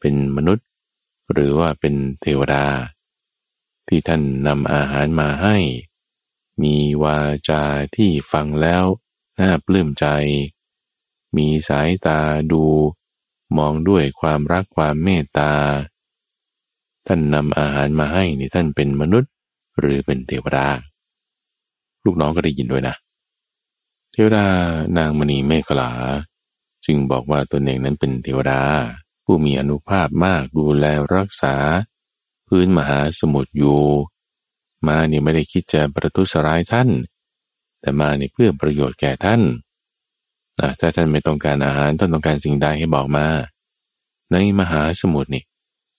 [0.00, 0.66] เป็นมนุษย์
[1.32, 2.66] หรือว่าเป็นเทวดา
[3.88, 5.56] ที่ท่านนำอาหารมาให้
[6.62, 7.18] มีวา
[7.48, 7.62] จา
[7.96, 8.84] ที่ฟังแล้ว
[9.40, 10.06] น่าปลื้มใจ
[11.36, 12.20] มีสายตา
[12.52, 12.64] ดู
[13.58, 15.52] มองด้วยความรักความเมตตา
[17.06, 19.30] ท่านนำอาหารมาให้นี่ท่านเป็นมนุษย์
[19.78, 20.66] หรือเป็นเทวดา
[22.04, 22.94] ลูกน้องก็ได้ยินด้วยนะ
[24.12, 24.46] เทวดา
[24.96, 25.90] นางมณีเมฆลา
[26.86, 28.62] จึงบอกว่าตนเองนั้นเป็นเทวดา
[29.24, 30.84] ผู้มีอนุภาพมากดูแล
[31.14, 31.56] รักษา
[32.48, 33.82] พื้นมหาสมุทรอยู่
[34.86, 36.88] มาเนี่ยไม่ได้คิดจะประทุษร้ายท่าน
[37.80, 39.42] แต่มาเนี่ยเพื่อประโยชน์แก่ท่าน
[40.60, 43.26] นะถ้าท่านไม่ต้องการอาหารท่านต้องการสิ่งใดให้บอกมา
[44.32, 45.44] ในมหาสมุทรนี่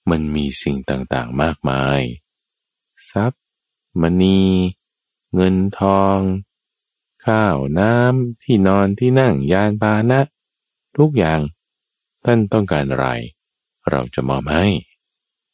[0.10, 2.02] มันมีสิ่งต่างๆมากมาย
[3.12, 3.44] ทรัพย์
[4.02, 4.42] มณี
[5.36, 6.20] เงินทอง
[7.26, 10.22] ข้าวน้ำที่นอนที่นั่งยานพาหนะ
[10.98, 11.40] ทุกอย่าง
[12.26, 13.08] ท่านต้องการอะไร
[13.92, 14.66] เราจะมอบให้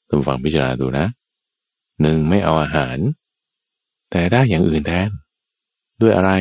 [0.09, 1.05] ทุกฝังพิจารณาดูนะ
[2.01, 2.97] หนึ่งไม่เอาอาหาร
[4.11, 5.09] แต่ได้อย่างอื่นแทน
[6.01, 6.31] ด้วยอะไร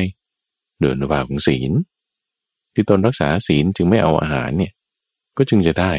[0.79, 1.71] เดินบาของศีล
[2.73, 4.73] ที่ตนรักษาศีลจึงไม่เอาอาหารเนี่ย
[5.37, 5.91] ก็จึงจะได้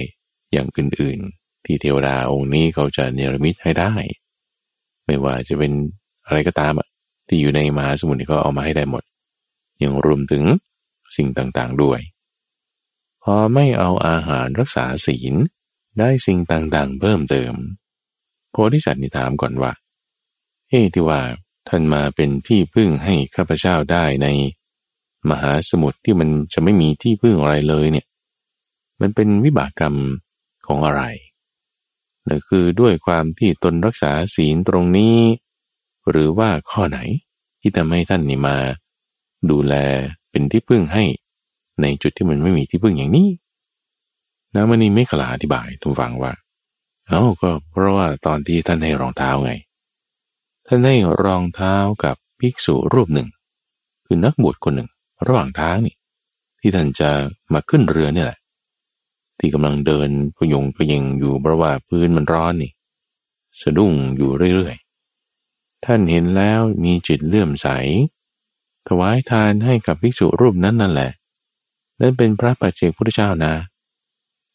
[0.53, 3.93] อย่างอื่นๆ ที่เทวดาองค์นี้เขาจะเนรมิตให้ได้
[5.07, 5.73] ไม่ว่าจะเป็น
[6.27, 6.89] อะไรก็ตามอะ
[7.29, 9.03] ที่อยู่ในมหาสมุทรก็เอามาให้ได้หมด
[9.83, 10.45] ยังรวมถึง
[11.17, 12.01] สิ่งต่างๆด้วย
[13.25, 15.35] พอไม่เอาอาหารรักษาศีล
[15.99, 17.55] ได้สิ่งต่างๆ เพิ่มเติม
[18.51, 19.73] โพธิสัตว์นี่ถามก่อนว่า
[20.69, 21.21] เฮ้ที่ว่า
[21.69, 24.29] ท่านมาเป็นที่พึ่งให้ข้าพเจ้าได้ใน
[25.31, 28.07] มหาสมุทรที่มันจะไม่มีที่พึ่งอะไรเลยเนี่ย
[29.01, 29.95] มันเป็นวิบากกรรม
[30.67, 31.03] ของอะไร
[32.27, 35.19] นั่นคือด้วยความที่ตนรักษาศีลตรงนี้
[36.11, 36.99] หรือว่าข้อไหน
[37.61, 38.57] ที่ทำให้ท่านนี่มา
[39.51, 39.75] ดูแล
[40.31, 41.05] เป็นที่พึ่งให้
[41.83, 43.29] ในจุดที่มันไม่มีที่พึ่งอย่างนี้
[44.55, 46.33] นามณีไม่ขลาอธิบายทุกฟังว่า
[47.09, 49.53] เอาก็เพราะว่าตอนที่ท่านให้รองเท้าไง
[50.67, 53.29] ท่านให้รองเท้ากับภิกษุรูปหนึ่ง
[54.07, 54.89] คือนักบวชคนหนึ่ง
[55.27, 55.95] ระหว่างทางนี่
[56.61, 57.11] ที่ท่านจะ
[57.53, 58.39] มาขึ้นเรือเนี่ยแหละ
[59.39, 62.73] ที่กำลังเดินพยงพยิงอยู่เพราะว่าพื้นมันร้อนนี่
[63.61, 67.69] สะดุ้งอยู่เรื่อยๆ ท่านเห็นแล้วมีจิตเลื่อมใส
[68.89, 71.11] ถวายทานให้กับภิกษุรูปนั้นนั่นแหละ
[72.01, 73.55] นั้นเป็นพระปัจเจกพุทธเจ้านะ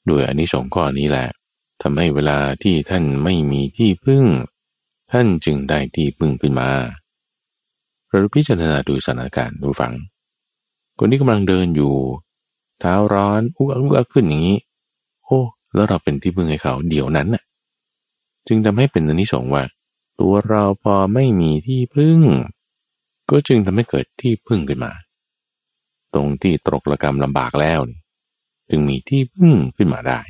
[0.10, 1.28] ด้วยอนนิสงส์ข้อนี้แหละ
[1.82, 4.26] ทำให้เวลาที่ท่านไม่มีที่พึ่ง
[5.12, 6.70] ท่านจึงได้ที่พึ่งขึ้นมา
[8.08, 9.94] เราพิจารณาดูสถานการณ์ดูฟัง
[10.98, 11.96] คนที่กำลังเดินอยู่
[12.80, 14.60] เท้าร้อนอุกอุกขึ้นอย่างนี้
[15.26, 15.40] โอ้
[15.74, 17.44] แล้วเราเป็นที่พึ่งให้เขาเดี๋ยวนั้นน่ะ
[18.48, 19.64] จึงทำให้เป็นอนิสงส์ว่า
[20.20, 22.20] ตัวเราพอไม่มีที่พึ่ง
[23.30, 24.92] ก็จึงทำให้เกิดที่พึ่งขึ้นมา
[26.14, 27.80] ตรงที่ตรกระกรรมลำบากแล้ว
[28.70, 30.22] จึงมีที่พึ่งขึ้นมาได้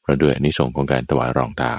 [0.00, 1.74] เพราะด้วยอนิสงส์ของการถวายรองเท้า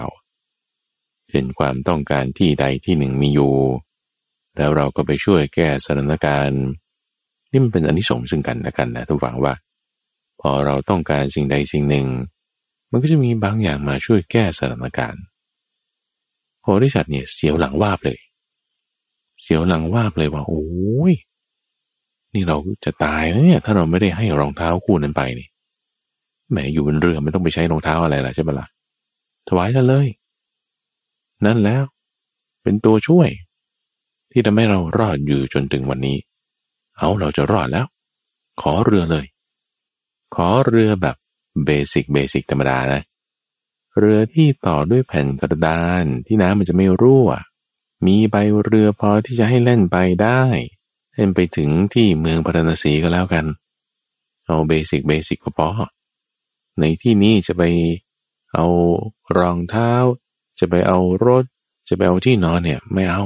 [1.29, 3.55] เป็นความต้องการที่ใดที่หนึ่งมีอยู่
[4.57, 6.61] แล้วเราก็ไปช่วยแก้สถานการณ์
[7.51, 9.53] นี่มันเป็นอนิสงส์ซึ่งกันและกันนะทุกฝังว่า
[10.41, 12.07] พอเราต้องการสิ่งใดสิ่งหนึ่ง
[12.91, 15.23] มันก็จะมีบางอย่างมาช่วยแก้สถานการณ์
[16.61, 18.19] โพธิสัตว์เนี่ยเสียวหลังวาบเลย
[19.41, 21.13] เสียวหลังวาบเลยว่าโอ้ย
[22.33, 25.47] นี่เราจะตายเนี่ยถ้าเราไม่ได้ให้รองเท้าคู่นั้นไปนี่
[26.51, 28.67] แหมอยู่บนเรือไม่ต้องไปใช้รองเท้าอะไรล่ะใช่ไหมละ่ะ
[29.47, 30.07] ถวายกันเลย
[31.45, 31.83] นั่นแล้ว
[32.63, 33.29] เป็นตัวช่วย
[34.31, 36.17] ที่ทำให้เรารอดอยู่จนถึงวันนี้
[36.97, 37.85] เอาเราจะรอดแล้ว
[38.61, 39.25] ขอเรือเลย
[40.35, 41.15] ขอเรือแบบ
[41.65, 43.01] เบสิกเบสิกธรรมดานะ
[43.99, 47.29] เรือที่ต่อด้วยแผ่นกระดานที่น้ำมันจะไม่รั่ว
[48.05, 50.41] มีใบเรือพอที่จะให้เล่นไปได้
[51.13, 53.45] เล่นไปถึงที่เมืองพาราณสีก็แล้วกัน
[54.45, 55.67] เอาเบสิกเบสิกพอ
[56.79, 57.63] ในที่นี้จะไป
[58.53, 58.65] เอา
[59.37, 59.91] รองเท้า
[60.59, 61.43] จะไปเอารถ
[61.87, 63.23] จะไปเอาที่นอนเนี่ยไม่เอา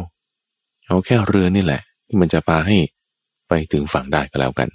[0.88, 2.78] เอาแค่เรือนี่แหละ ที่มันจะพาให้
[3.48, 4.70] ไปถึงฝั่งได้ก็แล้วกัน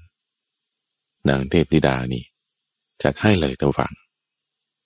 [1.28, 2.24] นางเทพธิดานี่
[3.02, 3.92] จัดให้เลยท่านฟัง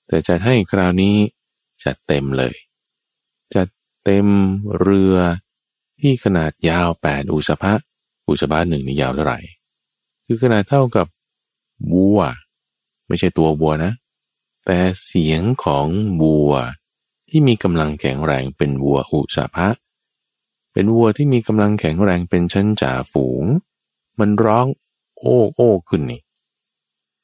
[0.07, 1.17] แต่จัดให้คราวนี้
[1.85, 2.55] จัดเต็มเลย
[3.55, 3.69] จัด
[4.05, 4.27] เต็ม
[4.81, 5.17] เรือ
[6.01, 7.73] ที่ขนาดยาวแปดอุสภะ
[8.29, 9.39] อุสภะหนึ่งนี่ยาวเท่าไหร่
[10.27, 11.07] คือขนาดเท่ากับ
[11.93, 12.21] วัว
[13.07, 13.93] ไม่ใช่ตัววัวนะ
[14.67, 15.87] แต่เสียงของ
[16.23, 16.53] วัว
[17.29, 19.69] ที่มีกำลังแข็งแรงเป็นวัวอุสภะ
[20.73, 23.45] เป็นวัวที่มีกำลังแข็งแรงเป็นชั้นจ่าฝูง
[24.19, 24.67] มันร้อง
[25.19, 26.21] โอ้โอ้ขึ้นนี่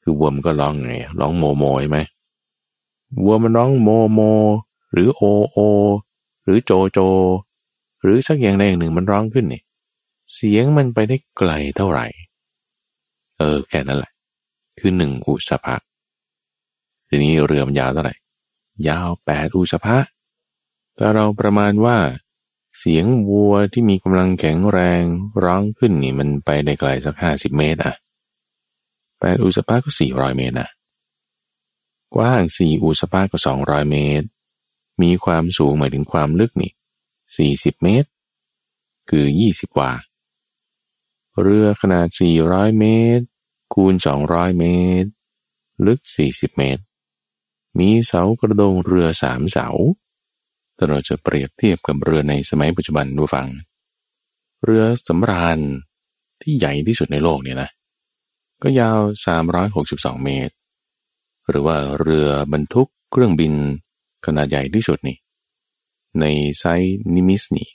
[0.01, 1.99] คือวัวมันก็ร้องไงร้องโมโมใช่ไหม
[3.23, 4.21] วัวมันร้องโมโม
[4.91, 5.21] หรือโอ
[5.51, 5.57] โอ
[6.43, 6.99] หรือโจโจ
[8.01, 9.61] หรือสักอย่างใดอย่างหนึ่งมันร้องขึ้นนี่
[10.33, 12.07] เสียงมันไปได้ไกลเท่าไหร่
[13.37, 14.11] เออแค่นั้นแหละ
[14.79, 15.75] คือหนึ่งอุสภะ
[17.07, 18.15] ทีนี้เรือมันยาวเท่าไหร่
[18.87, 19.97] ยาวแปดอุสภะ
[20.95, 21.97] แต่เราประมาณว่า
[22.77, 25.03] เสียงวัวที่มีกำลังแข็งแรง
[25.43, 27.93] ร้องขึ้นนี่มันไปได้ไกลสักห้าสิบเมตรอะ
[29.19, 30.69] แปดอุสภาก็สี่ร้อยเมตรนะ
[32.15, 34.27] กว้างสี่อุสภาก็สองร้อยเมตร
[35.01, 36.71] มีความสูงหมายถึงความลึกนี่
[37.37, 38.09] สี่สิบเมตร
[39.09, 39.91] คือยี่สิบกว่า
[41.41, 42.85] เรือขนาดสี่ร้อยเม
[43.17, 43.25] ตร
[43.73, 44.65] คูณสองร้อยเม
[45.01, 45.09] ตร
[45.85, 46.83] ลึกสี่สิบเมตร
[47.79, 49.67] มีเสากระโดงเรือสามเสา
[50.77, 53.47] ถ้าเราจะเปรียบเทียบกับเรือในสมัยปัจจุบันดูฟัง
[54.63, 55.59] เรือสำราญ
[56.41, 57.69] ที่ใหญ่ที่สุดในโลกเนี่ยนะ
[58.63, 58.99] ก็ยาว
[59.61, 60.53] 362 เมตร
[61.49, 63.53] หรือว่าเรือบรรทุกเครื่องบิน
[64.25, 65.17] ขนาดใหญ่ที่สุดนี่
[66.19, 66.25] ใน
[66.59, 66.65] ไซ
[67.15, 67.69] นิมิสนี่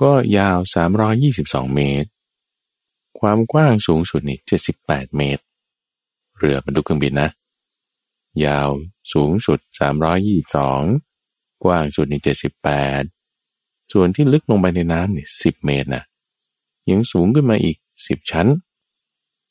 [0.00, 0.58] ก็ยาว
[1.16, 2.10] 322 เมตร
[3.20, 4.38] ความกว้างสูงสุดนี่
[4.78, 5.42] 78 เมตร
[6.38, 7.30] เรือบรรทุกเครื่องบินนะ
[8.44, 8.68] ยาว
[9.12, 9.58] สูงสุด
[10.80, 13.02] 322 กว้างสุดนี่เจ็ดสิบแปด
[13.92, 16.04] ส่วนที่ลึกลงไปในน้ำเนี่ยสิบเมตรนะ
[16.90, 18.48] ยังสูงขึ้นมาอีกสิบชั้น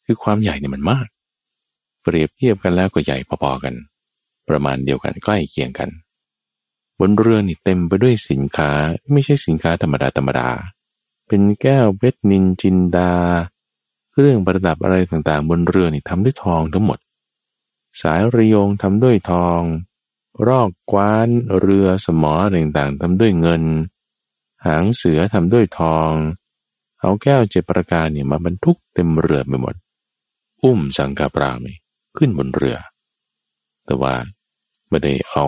[0.06, 1.08] คือความใหญ่เนี่ยมันมาก
[2.02, 3.74] เปรียบเทียบกันแล้วก็ใหญ่พอๆกัน
[4.48, 5.90] ประมาณเดียวกันใกล้เคียงกัน
[7.00, 8.72] บนเรือนี่เต็มไปด้วยสินค้า
[9.12, 10.50] ไม่ใช่สินค้าธรรมดาธรรมดา
[11.28, 13.12] เป็นแก้วเพชรนินจินดา
[14.18, 17.00] เครื่องประดับอะไรต่างๆ บนเรือนี่ทำด้วยทองทั้งหมด
[18.02, 19.62] สายระยงทำด้วยทอง
[20.48, 23.64] รอกกวานเรือสมอต่างๆทำด้วยเงิน
[24.66, 26.12] หางเสือทำด้วยทอง
[27.00, 29.76] เอาแก้วเจประการเนี่ยมาบรรทุกเต็มเรือไปหมด
[30.64, 31.66] อุ้มสังกาปราม
[32.18, 32.78] ขึ้นบนเรือ
[33.86, 34.14] แต่ว่า
[34.90, 35.46] ไม่ได้เอา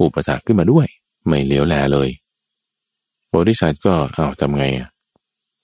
[0.00, 0.86] อุปถาขึ้นมาด้วย
[1.26, 2.08] ไม่เลี้ยวแลเลย
[3.34, 4.88] บริษัทก็เอาทำไงอะ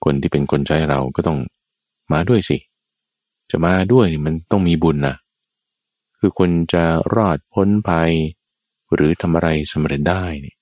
[0.05, 1.39] คนที่เป็นคนใช้เราก็ต้อง
[2.13, 2.59] มาด้วยสิ
[3.51, 5.17] จะมาด้วยมันต้องมีบุญนะ
[6.19, 6.85] คือคนจะ
[7.15, 8.13] รอดพ้นภัย
[8.95, 10.57] หรือทำอะไรสำเร็จได้เนี่ย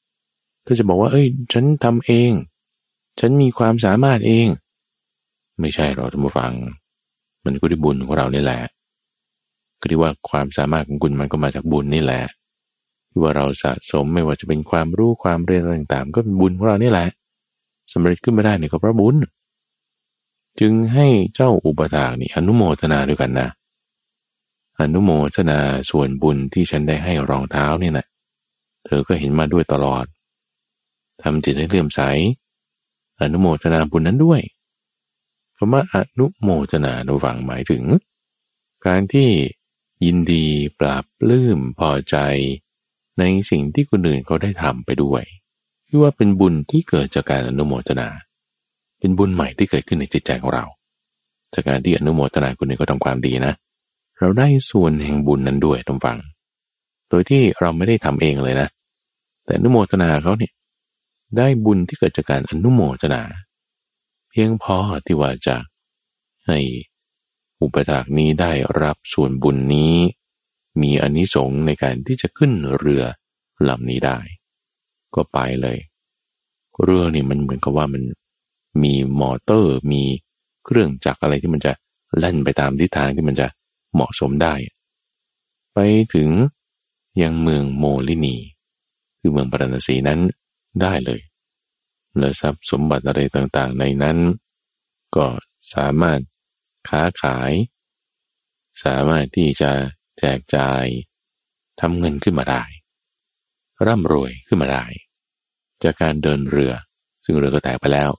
[0.67, 2.31] ถ้าจะบอกว่า เอ้ย ฉันทำเอง
[3.21, 4.47] ฉันมีความสามารถเอง
[5.61, 6.53] ไม่ใช่หรอกท่านผู้ฟัง
[7.45, 8.61] มันก็ด้บุญของเราเนี่แหละ
[9.81, 12.23] ก็ที่ว่าความสามารถของคุณมันก็มาจากบุญนี่แหละ
[13.11, 17.09] ที่ว่าเราสะสมไม่ว่าจะเป็นความรู้ความเรียนต่างๆ ก็เป็นบุญของเรานี่แหละ
[17.93, 19.17] สำเร็จขึ้นมาได้เนี่ยก็เพราะบุญ
[20.59, 23.49] จึงให้เจ้าอุปถากนี่อนุโมทนาด้วยกันนะ
[24.81, 25.59] อนุโมทนา
[25.91, 28.07] ส่วนบุญที่ฉันได้ให้รองเท้านี่แหละ
[28.85, 30.05] เธอก็เห็นมาด้วยตลอด
[31.23, 32.01] ทำจิตให้เลื่อมใส
[33.21, 34.41] อนุโมทนาบุญนั้นด้วย
[35.57, 37.83] คำว่าอนุโมทนาเราฟังหมายถึง
[38.87, 39.29] การที่
[40.05, 40.45] ยินดี
[40.79, 42.17] ปราบลื้มพอใจ
[43.19, 45.23] ในสิ่งที่คนอื่นเขาได้ทำไปด้วย
[45.89, 48.09] คือว่าเป็นบุญที่เกิดจากการอนุโมทนา
[49.01, 50.65] เป็นบุญใหม่ที่เกิดขึ้นในจิตใจของเรา
[51.55, 53.55] จากการที่อนุโมทนาคนอื่นก็ทำความดีนะ
[54.19, 56.19] เราได้ส่วนแห่งบุญนั้นด้วยทุกฝัง
[57.09, 58.69] โดยที่เราไม่ได้ทำเองเลยนะ
[59.45, 60.53] แต่อนุโมทนาเขาเนี่ย
[61.37, 63.23] ได้บุญที่เกิดจากการอนุโมทนา
[64.31, 64.77] เพียงพอ
[65.07, 65.57] ที่ว่าจะ
[66.47, 66.59] ให้
[67.63, 69.97] อุปถากนี้ได้รับส่วนบุญนี้
[70.81, 73.03] มีอนนิสงส์ในการที่จะขึ้นเรือ
[73.69, 74.19] ลำนี้ได้
[75.15, 75.79] ก็ไปเลย
[76.83, 78.03] เรือนี่มันเหมือนกับว่ามัน
[78.83, 80.03] มีมอเตอร์ มี
[80.65, 81.73] เครื่องจักรอะไรที่มันจะ
[82.19, 83.47] เล่นไปตามทิศทางที่มันจะ
[83.95, 84.55] เหมาะสมได้
[85.75, 85.79] ไป
[86.15, 86.29] ถึง
[87.23, 88.37] ยังเมืองโมลินี
[89.21, 90.21] คือเมืองปรณสีนั้น
[90.83, 91.21] ได้เลย
[92.19, 94.19] และทรัพย์สมบัติอะไรต่างๆ ในนั้น
[95.17, 95.27] ก็
[95.75, 96.21] สามารถ
[96.89, 97.53] ค้าขาย
[98.85, 99.71] สามารถที่จะ
[100.19, 100.85] แจกจ่าย
[101.81, 102.63] ทำเงินขึ้นมาได้
[103.87, 104.85] ร่ำรวยขึ้นมาได้
[105.83, 106.73] จากการเดินเรือ
[107.25, 108.11] ซึ่งเรือก็แตกไปแล้ว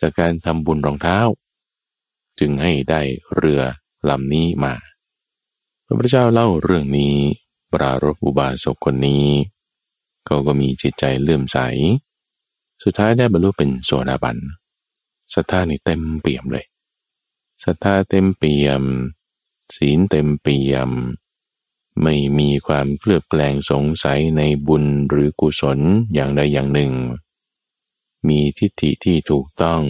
[0.00, 1.18] จากการทำบุญรองเท้า
[2.38, 3.02] จึงให้ได้
[3.36, 3.62] เรือ
[4.08, 4.74] ลำนี้มา
[5.84, 7.16] พระพุทธเจ้าเล่าเรื่องนี้
[7.72, 9.26] ปรารบอุบาสกคนนี้
[10.26, 11.58] เขาก็มีจิตใจเลื่อมใส
[12.82, 14.36] สุดท้ายได้บรรลุเป็นโสดาบัน
[15.34, 16.66] ศรัทธานี่เต็มเปี่ยมเลย
[17.64, 18.82] ศรัทธาเต็มเปี่ยม
[19.76, 20.90] ศีลเต็มเปี่ยม
[22.02, 25.78] ไม่มีความเคลือบแคลงสงสัยในบุญหรือกุศล
[26.14, 26.92] อย่างใดอย่างหนึ่ง
[28.28, 29.82] มีทิฏฐิที่ถูกต้อง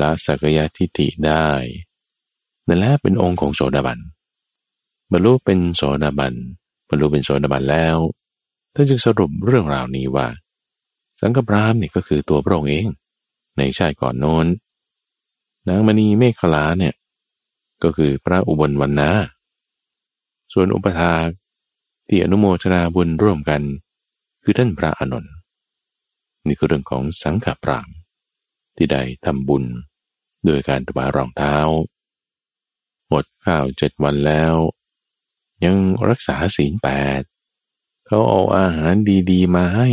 [0.00, 1.48] ละสักยะทิฏฐิได้
[2.66, 3.98] นั่นแหละเป็นองค์ของโสดาบัน
[5.12, 6.34] บรรลุเป็นโสดาบัน
[6.88, 7.96] บรรลุเป็นโสดาบันแล้ว
[8.74, 10.26] ท่านจึงสรุปเรื่องราวนี้ว่า
[11.20, 12.86] สังฆปรามเนี่ยก็คือตัวพระองค์เอง
[13.56, 14.46] ในชาติก่อนโน้น
[15.68, 16.94] นางมณีเมฆขลาเนี่ย
[17.82, 19.10] ก็คือพระอุบลวันนา
[20.52, 21.14] ส่วนอุปถา
[22.08, 23.62] ที่อนุโมทนาบุญร่วมกัน
[24.42, 25.32] คือท่านพระอานนท์
[26.46, 27.88] นี่คือเรื่องของสังฆปราม
[28.76, 29.64] ที่ได้ทำบุญ
[30.44, 31.56] โดยการถวายรองเท้า
[33.08, 34.54] หมดข้าวเจ็ดวันแล้ว
[35.64, 35.76] ยัง
[36.08, 36.88] รักษาศีลแป
[37.20, 37.22] ด
[38.06, 38.94] เขาเอาอาหาร
[39.30, 39.88] ดีๆมาให้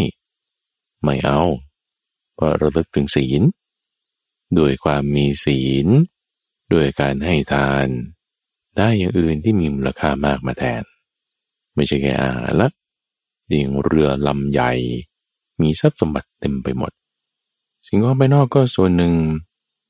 [1.04, 1.42] ไม่เอา
[2.36, 3.42] เพราะระลึกถึงศีล
[4.58, 5.88] ด้วยความมีศีล
[6.74, 7.88] ด้วยการให้ทาน
[8.78, 10.84] ได้อย่างอื่นที่มีมูลค่ามากมาแทน
[11.76, 12.70] ไม่ใช่แค่อาหารละ
[13.52, 14.72] ยิ่งเรือลำใหญ่
[15.62, 16.92] มีทรัพย์สมบัติเต็มไปหมด
[17.88, 19.14] สิ่งของภายนอกก็ส่วนหนึ่ง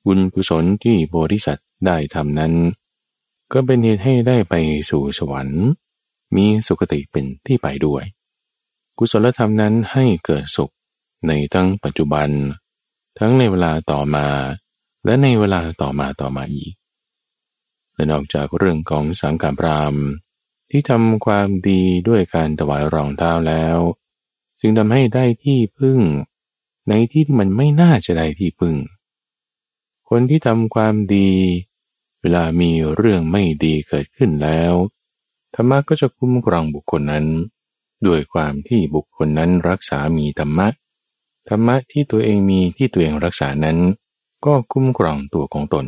[0.06, 2.54] บุญกุศลที่โพธิสัตว์ได้ทำนั้น
[3.52, 4.54] ก็เป็นเหตุให้ได้ไป
[4.90, 5.64] สู่สวรรค์
[6.36, 8.04] มีสุคติเป็นที่ไปด้วย
[8.98, 10.74] กุศลธรรมนั้นให้เกิดสุข
[11.28, 12.30] ในทั้งปัจจุบัน
[13.20, 14.28] ทั้งในเวลาต่อมา
[15.06, 16.74] และในเวลาต่อมาต่อมาอีก
[17.96, 19.96] และนอกจากเรื่องของสังการพราม
[20.70, 23.78] ที่ทำความดีด้วยการถวายรองเท้าแล้ว
[24.62, 26.00] จึงทำให้ได้ที่พึ่ง
[26.90, 28.76] ในที่ที่มันไม่น่าจะได้ที่พึ่ง
[30.10, 31.32] คนที่ทำความดี
[32.22, 34.74] เวลามีเรื่องไม่ดีเกิดขึ้นแล้ว
[35.54, 37.26] ธรรมะก็จะคุ้มครองบุคคลนั้น
[38.08, 40.68] ด้วยความที่บุคคลนั้นรักษามีธรรมะ
[41.50, 43.78] ธรรมะที่ตัวเองมีที่ตัวเองรักษานั้น
[44.46, 45.86] ก็คุ้มครองตัวของตน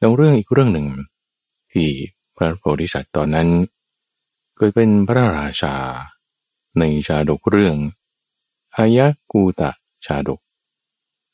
[0.00, 0.88] ดังเรื่องอีกเรื่องหนึ่ง
[1.72, 1.88] ที่
[2.36, 3.48] พระโพธิสัตว์ตอนนั้น
[4.56, 5.74] เคยเป็นพระราชา
[6.78, 7.76] ในชาดกเรื่อง
[8.76, 9.70] อายะกูตะ
[10.06, 10.40] ชาดก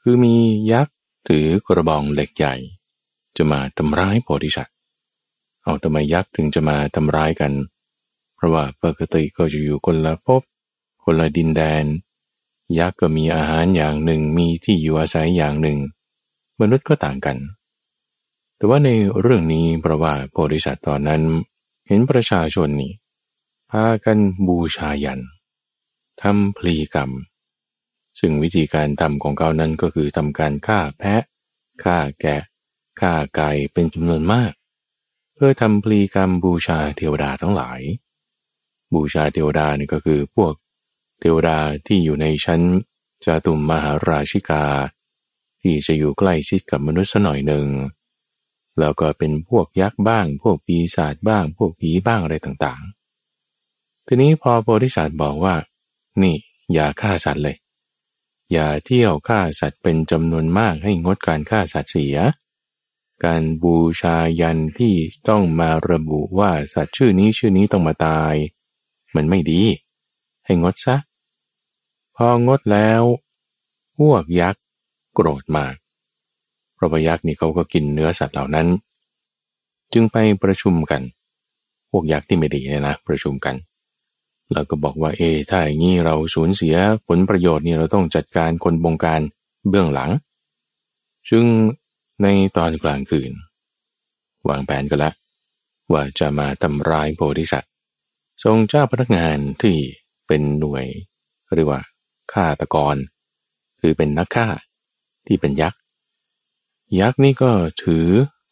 [0.00, 0.36] คือมี
[0.72, 0.94] ยักษ์
[1.28, 2.54] ถือกระบองเหล็กใหญ่
[3.36, 4.74] จะมาทำร้ายโพธิสัตว์
[5.62, 7.52] เอาทำไมยักษ์ถึงจะมาทำร้ายกัน
[8.34, 10.42] เพราะว่าปกติก็จะอยู่คนละภพ
[11.04, 11.84] คนละดินแดน
[12.78, 15.78] ยักษ์ก็มีอาหารอย่างหนึ่งมีที่อยู่อาศัยอย่างหนึ่ง
[16.60, 17.36] มนุษย์ก็ต่างกัน
[18.56, 21.22] แต่ว่าในเรื่องนี้เพราะว่าโพธิสัตว์ตอนนั้น
[21.86, 25.20] เห็นประชาชนนี่ากันบูชายัน
[26.22, 27.10] ทำพลีกรรม
[28.20, 31.22] ซึ่งวิธีการทำของเขานั้นก็คือทำการฆ่าแพะ
[31.84, 32.42] ฆ่าแกะ
[33.00, 34.52] ฆ่าไก่เป็นจำนวนมาก
[35.34, 37.80] เพื่อทำพลีกรรมบูชาเทวดาทั้งหลาย
[38.94, 40.52] บูชาเทวดานี่ก็คือพวก
[41.20, 42.60] เทวดาที่อยู่ในชั้น
[43.24, 44.64] จาตุมมหาราชิกา
[45.60, 47.66] ที่จะอยู่ใกล้ชิดกับมนุษย์สหน่อยหนึ่ง
[48.78, 52.82] แล้วก็เป็นพวกยักษ์บ้าง พวกปีศาจบ้าง พวกผีบ้างอะไรต่าง
[54.06, 55.54] ทีนี้พอโพธิสัตว์บอกว่า
[56.22, 56.36] นี่
[56.74, 57.56] อย่าฆ่าสัตว์เลย
[58.52, 62.16] อย่าเที่ยวฆ่าสัตว์เป็นจำนวนมากให้งดการฆ่าสัตว์เสีย
[63.24, 64.94] การบูชายันที่
[65.28, 68.34] ต้องมาระบุว่าสัตว์ชื่อนี้ชื่อนี้ต้องมาตาย
[69.14, 69.62] มันไม่ดี
[70.44, 70.96] ให้งดซะ
[72.16, 73.02] พองดแล้ว
[73.98, 74.62] พวกยักษ์
[75.14, 75.74] โกรธมาก
[76.74, 78.66] เพราะยักษ์นี่เขาก็กินเนื้อสัตว์เหล่านั้น
[79.92, 81.02] จึงไปประชุมกัน
[81.90, 83.54] พวกยักษ์ที่ไม่ดีเนี่ยนะประชุมกัน
[84.52, 86.74] แล้วก็บอกว่าเอถ้าอย่างนี้เราสูญเสีย
[87.06, 89.20] ผลประโยชน์นี่เราต้องจัดการคนบงการ
[89.68, 90.10] เบื้องหลัง
[91.30, 91.44] ซึ่ง
[92.22, 92.26] ใน
[92.56, 93.32] ตอนกลางคืน
[94.48, 95.10] วางแผนกันละ
[95.92, 97.72] ว่าจะมาทำร้ายโพธิสัตว์
[98.42, 99.76] ทรงเจ้าพนักงานที่
[100.26, 100.86] เป็นหน่วย
[101.56, 101.82] เรียกว่า
[102.32, 102.96] ฆาตกร
[103.80, 104.46] คือเป็นนักฆ่า
[105.26, 105.80] ที่เป็นยักษ์
[107.00, 107.50] ยักษ์นี่ก็
[107.82, 108.06] ถือ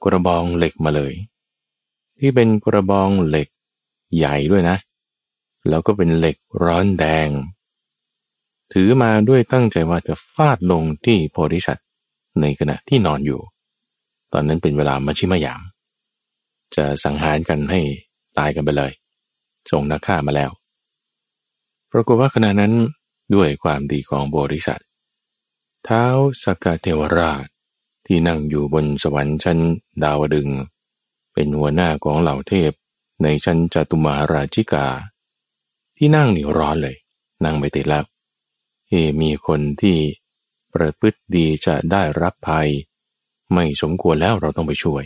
[0.05, 1.13] กระบองเหล็กมาเลย
[2.19, 3.49] ที่เป็นกระบองเหล็ก
[4.17, 4.77] ใหญ่ด้วยนะ
[5.69, 7.29] แล้วก็เป็นเหล็กร้อนแดง
[8.73, 11.87] ถือมาด้วยตั้งใจว่าจะฟาดลงที่โพธิสัตว์
[12.41, 13.41] ในขณะที่นอนอยู่
[14.33, 15.61] ตอนนั้นเป็นเวลามาชิมยาม
[16.75, 17.81] จะสังหารกันให้
[18.39, 18.93] ตายกันไปเลย
[19.71, 20.51] ส่งนักฆ่ามาแล้ว
[21.91, 22.73] ปรากฏว่าขณะนั้น
[23.35, 24.81] ด้วยความดีของบริษัท
[25.85, 26.05] เท้า
[26.43, 27.47] สกเทวราช
[28.07, 29.59] ที่นั่งอยู่บนสวรรค์ชั้น
[30.03, 30.49] ดาวดึง
[31.33, 32.73] เป็นหัวหน้าของเหล่าเทพ
[33.23, 34.87] ในชั้นจตุมาราชิกา
[36.05, 36.97] ที่นั่งนี่ร้อนเลย
[37.45, 38.05] นั่งไม่ติดแล้ว
[38.89, 39.99] เอมีคนที่
[40.73, 42.69] ประพฤติดีจะได้รับภัย
[43.53, 45.05] ไม่สมควรแล้วเราต้องไปช่วย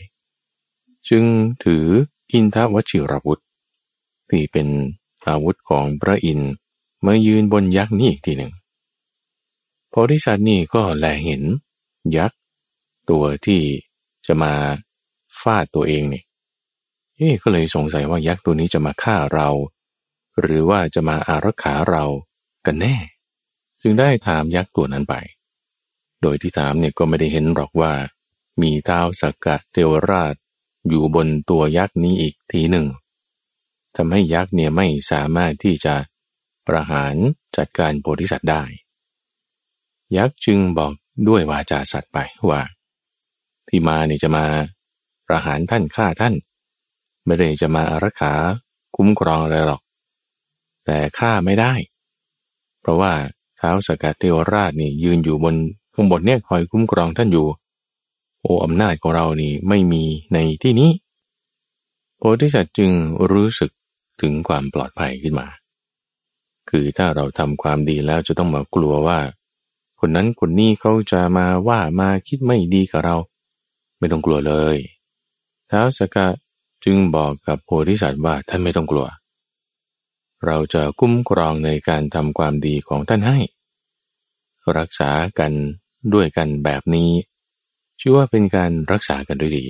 [1.09, 1.25] จึง
[1.65, 1.87] ถือ
[2.33, 3.43] อินทวชิรวุธ
[4.31, 4.69] ที่เป็น
[5.27, 6.53] อาวุธของพระอินทร์
[7.07, 8.53] มายืนบนยักษ์นี่อีกทีหนึ่ง
[9.89, 11.43] โพธิสัตว์นี่ก็แลเห็น
[12.17, 12.39] ยักษ์
[13.11, 13.61] ตัวที่
[14.27, 14.53] จะมา
[15.41, 16.25] ฟาดตัวเองเนี่ย
[17.17, 19.51] เอ๊ก็เลยสงสัยว่ายักษ์ตัวนี้จะมาฆ่าเรา
[20.41, 22.05] หรือว่าจะมาอารักขาเรา
[22.67, 22.97] กันแน่
[23.83, 25.15] จึงได้ถามยักษ์ตัวนั้นไป
[26.23, 27.93] โดยที่ถามเนี่ยก็ไม่ได้เห็นหรอกว่า
[28.63, 30.35] มีเท้าสักกะเทวราช
[30.89, 32.87] อยู่บนตัวยักษ์นี้อีกทีหนึ่ง
[33.97, 35.95] ทำให้ยักษ์เนี่ยไม่สามารถที่จะ
[36.67, 37.15] ประหาร
[37.57, 38.63] จัดการโพธิสัตว์ได้
[40.17, 40.93] ยักษ์จึงบอก
[41.29, 42.19] ด้วยวาจาสัตว์ไป
[42.51, 42.63] ว่า
[43.69, 44.45] ที่มาเนี่ยจะมา
[45.27, 46.35] ประหารท่านฆ่าท่าน
[47.27, 48.33] ไม่ได้จะมาอารักขา
[48.97, 49.83] คุ้มครองอะไรหรอก
[50.87, 51.73] แต่ฆ่าไม่ได้
[52.81, 53.13] เพราะว่า
[53.57, 55.55] เท้าสกัดเทวราชนี่ยืนอยู่บน
[55.95, 57.47] ข้างบนเนี่ยคอยคุ้มครองท่านอยู่
[58.43, 60.91] โอ้อำนาจของเรานี่ไม่มีในที่นี้
[62.17, 62.93] โพธิสัตว์จึง
[63.33, 63.71] รู้สึก
[64.21, 65.49] ถึงความปลอดภัยขึ้นมา
[66.71, 69.19] คือถ้าเราทำความดีแล้วจะต้องมากลัวว่า
[70.01, 73.17] คนนั้นคนนี้เขาจะมาว่ามาคิดไม่ดีกับเรา
[73.99, 74.77] ไม่ต้องกลัวเลย
[75.71, 76.27] ท้าวสกะ
[76.85, 83.39] จึงบอกกับโพธิสัตว์ว่าท่านไม่ต้องกลัวเเราจะคุ้มครองในการทำความดีของท่านให้
[84.79, 85.53] รักษากัน
[86.15, 87.11] ด้วยกันแบบนี้
[88.01, 89.67] ชื่อว่าเป็นการรักษากันด้วยดี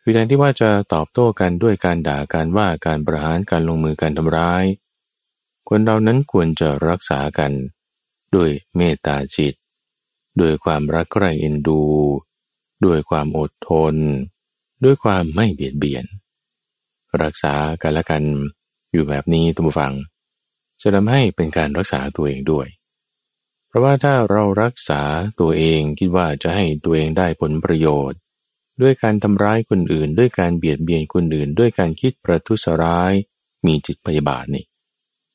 [0.00, 4.64] คือแทนที่ว่าจะตอบโต้กันด้วยการด่าการว่าการประหารการลงมือการทำร้าย
[5.68, 7.52] คนเรานั้นควรจะรักษากัน
[8.34, 9.54] ด้วยเมตตาจิต
[10.40, 11.82] ด้วยความรักใคร่เอ็นดู
[12.84, 13.94] ด้วยความอดทน
[14.84, 16.04] ด้วยความไม่เบียดเบียน
[17.22, 18.22] รักษากันและกัน
[18.96, 19.94] อยู่แบบนี้ทุกฝัง
[20.80, 22.66] จะทำให้เป็นการรักษาตัวเองด้วย
[23.68, 25.02] เพราะว่าถ้าเรารักษา
[25.40, 28.18] ตัวเองคิดว่าจะให้ตัวเองได้ผลประโยชน์
[28.82, 33.12] ด้วยการทำร้ายคนอื่น ด้วยการเบียดเบียนคนอื่น ด้วยการคิดประทุษร้าย
[33.66, 34.64] มีจิตพยาบาทนี่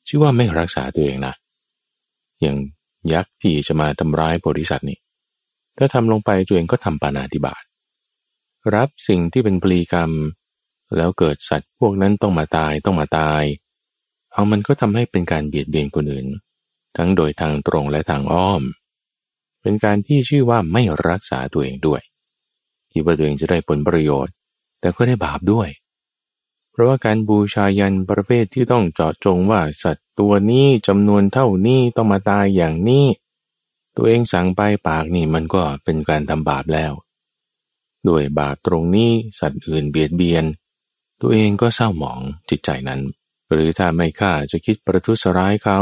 [0.08, 1.34] ชื่อว่าไม่รักษาตัวเองนะ
[2.40, 2.56] อย่าง
[3.12, 4.98] ยักษ์ที่จะมาทำร้ายบริษัทนี่
[5.78, 7.62] ถ้าทำลงไปตัวเองก็ทำปานาธิบาต
[8.74, 10.10] รับสิ่งที่เป็นปลีกรรม
[10.96, 13.42] แล้วเกิดสัตว์พวกนั้นต้องมาตายต้องมาตาย
[14.32, 16.26] เอามันก็ทำให้เป็นการเบียดเบียนคนอื่น
[16.96, 18.62] ทั้งโดยทางตรงและทางอ้อม
[19.62, 22.02] เป็นการที่ชื่อว่าไม่รักษาตัวเองด้วย
[22.92, 24.34] คิดว่าตัวเองจะได้ผลประโยชน์
[24.80, 25.68] แต่ก็ได้บาปด้วย
[26.70, 33.06] เพราะว่าการบูชายันประเภทที่ต้องเจาะจงว่าสัตว์ตัวนี้จำนวนเท่านี้ต้องมาตายอย่างนี้
[33.96, 36.92] ตัวเองสั่งไปปากนี่มันก็เป็นการทำบาปแล้ว
[38.08, 40.44] ด้วยบาปตรงนี้สัตว์อื่นเบียดเบียน
[41.22, 42.20] ตัวเองก็เศร้าหมอง
[42.50, 43.00] จิตใจนั้น
[43.52, 45.80] หรือถ้าไม่ฆ่าจะคิดประทุษร้ายเขา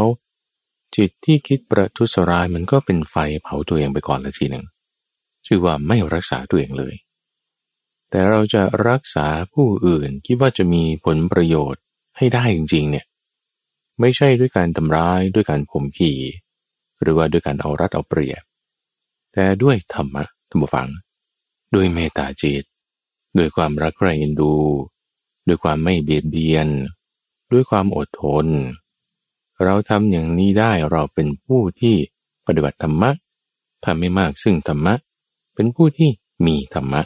[0.96, 4.64] จิตที่คิดประทุษร้ายมันก็เป็นไฟเผาตัวเองไปก่อนละทีหนึ่ง
[5.46, 6.94] ชื่อว่าไม่รักษาตัวเองเลย
[8.10, 11.82] แต่เราจะรักษาผู้อื่นคิดว่าจะมีผลประโยชน์
[12.16, 13.06] ให้ได้จริงๆเนี่ย
[14.00, 16.18] ไม่ใช่ด้วยการทำร้ายด้วยการข่มขี่
[17.00, 18.42] หรือว่าด้วยการเอารัดเอาเปรียบ
[19.32, 20.88] แต่ด้วยธรรมะธรรมฟัง
[21.74, 22.64] ด้วยเมตตาจิต
[23.36, 24.52] ด้วยความรักใคร่เอ็นดู
[25.50, 26.68] ด้วยความไม่เบียดเบียน
[27.52, 28.46] ด้วยความอดทน
[29.64, 31.96] เราทำอย่างนี้ได้เราเป็นผู้ที่
[32.46, 33.10] ปฏิบัติธรรมะ
[33.84, 34.94] ทำไม่มากซึ่งธรรมะ
[35.54, 36.10] เป็นผู้ที่
[36.46, 37.02] มีธรรมะ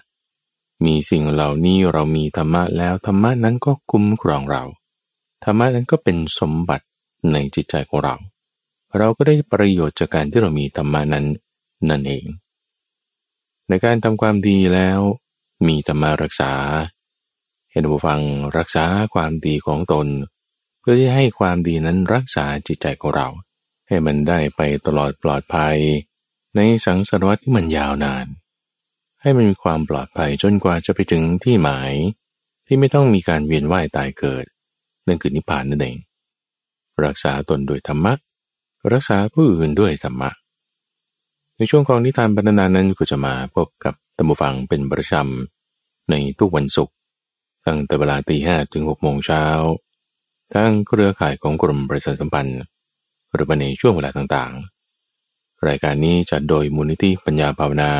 [0.84, 4.62] มีสิ่งเหล่านี้เรามีธรรมะแล้วธรรมะนั้นก็คุ้มครองเรา
[5.44, 6.86] ธรรมะนั้นก็เป็นสมบัติ
[7.32, 8.14] ในจิตใจของเรา
[8.98, 11.24] เราก็ได้ประโยชน์จากการที่เรามีธรรมะนั้น
[11.88, 12.26] นั่นเอง
[13.68, 15.00] ในการทำความดีแล้ว
[15.68, 16.52] มีธรรมารักษา
[17.74, 18.20] เห็นผู้ฟัง
[18.58, 20.06] รักษาความดีของตน
[20.80, 23.28] เพื่อที่ให้ความดีนั้นรักษาจิตใจของเรา
[23.88, 25.76] ให้มันได้ไปตลอดปลอดภัย
[26.56, 28.26] ในสังสารวัตที่มันยาวนาน
[29.20, 31.92] ให้มันมีความปลอดภัยจนกว่าจะไปถึงที่หมาย
[32.66, 34.44] ที่ไม่ต้องมีการเวียนว่ายตายเกิด
[35.06, 35.96] นั่นคือนิพพานนั่นเอง
[37.04, 38.14] รักษาตนด้วยธรรมะ
[38.92, 40.30] รักษาผู้อื่นด้วยธรรมะ
[41.56, 46.93] ในช่วงของนิทานบรรณนานั้นก็จะมาพบกับตัมบูฟังเป็นประจำในทุกวันศุกร์
[47.66, 49.44] ตั้งแต่เวลาตีห้ถึงหกโมงเช้า
[50.54, 52.60] ทั้งเครือข่ายของกรมประชาสัมพันธ์
[53.32, 57.92] หรือในช่วงเวลาต่างๆ รายการนี้จัดโดยมูลนิธิปัญญาภาวนา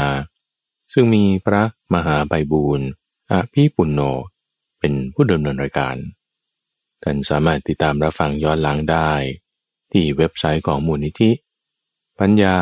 [0.93, 1.63] ซึ่งมีพระ
[1.95, 2.89] มหาใบบูรณ์
[3.33, 4.01] อภิปุณโญ
[4.81, 5.97] เป็นผู้ดำเนินรายการ
[7.03, 9.11] ท่านสามารถติดตามรับฟังย้อนหลังได้
[9.93, 11.31] ที่เว็บไซต์ของมูลนิธิ
[12.19, 12.57] ปัญญา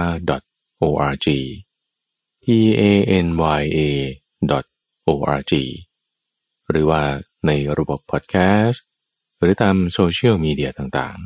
[0.82, 1.26] .org
[2.42, 2.46] p
[2.80, 2.82] a
[3.24, 3.26] n
[3.61, 3.80] y a
[5.09, 5.53] .org
[6.72, 7.02] หรือว่า
[7.46, 8.84] ในระบบพอดแคสต์
[9.40, 11.18] หรือตามโซเชียลมีเดียต่าง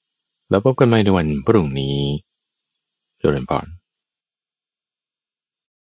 [0.00, 1.98] ๆ แล้วพบกันใหม่ในวันพรุ่งนี้
[3.18, 3.66] เจริญพร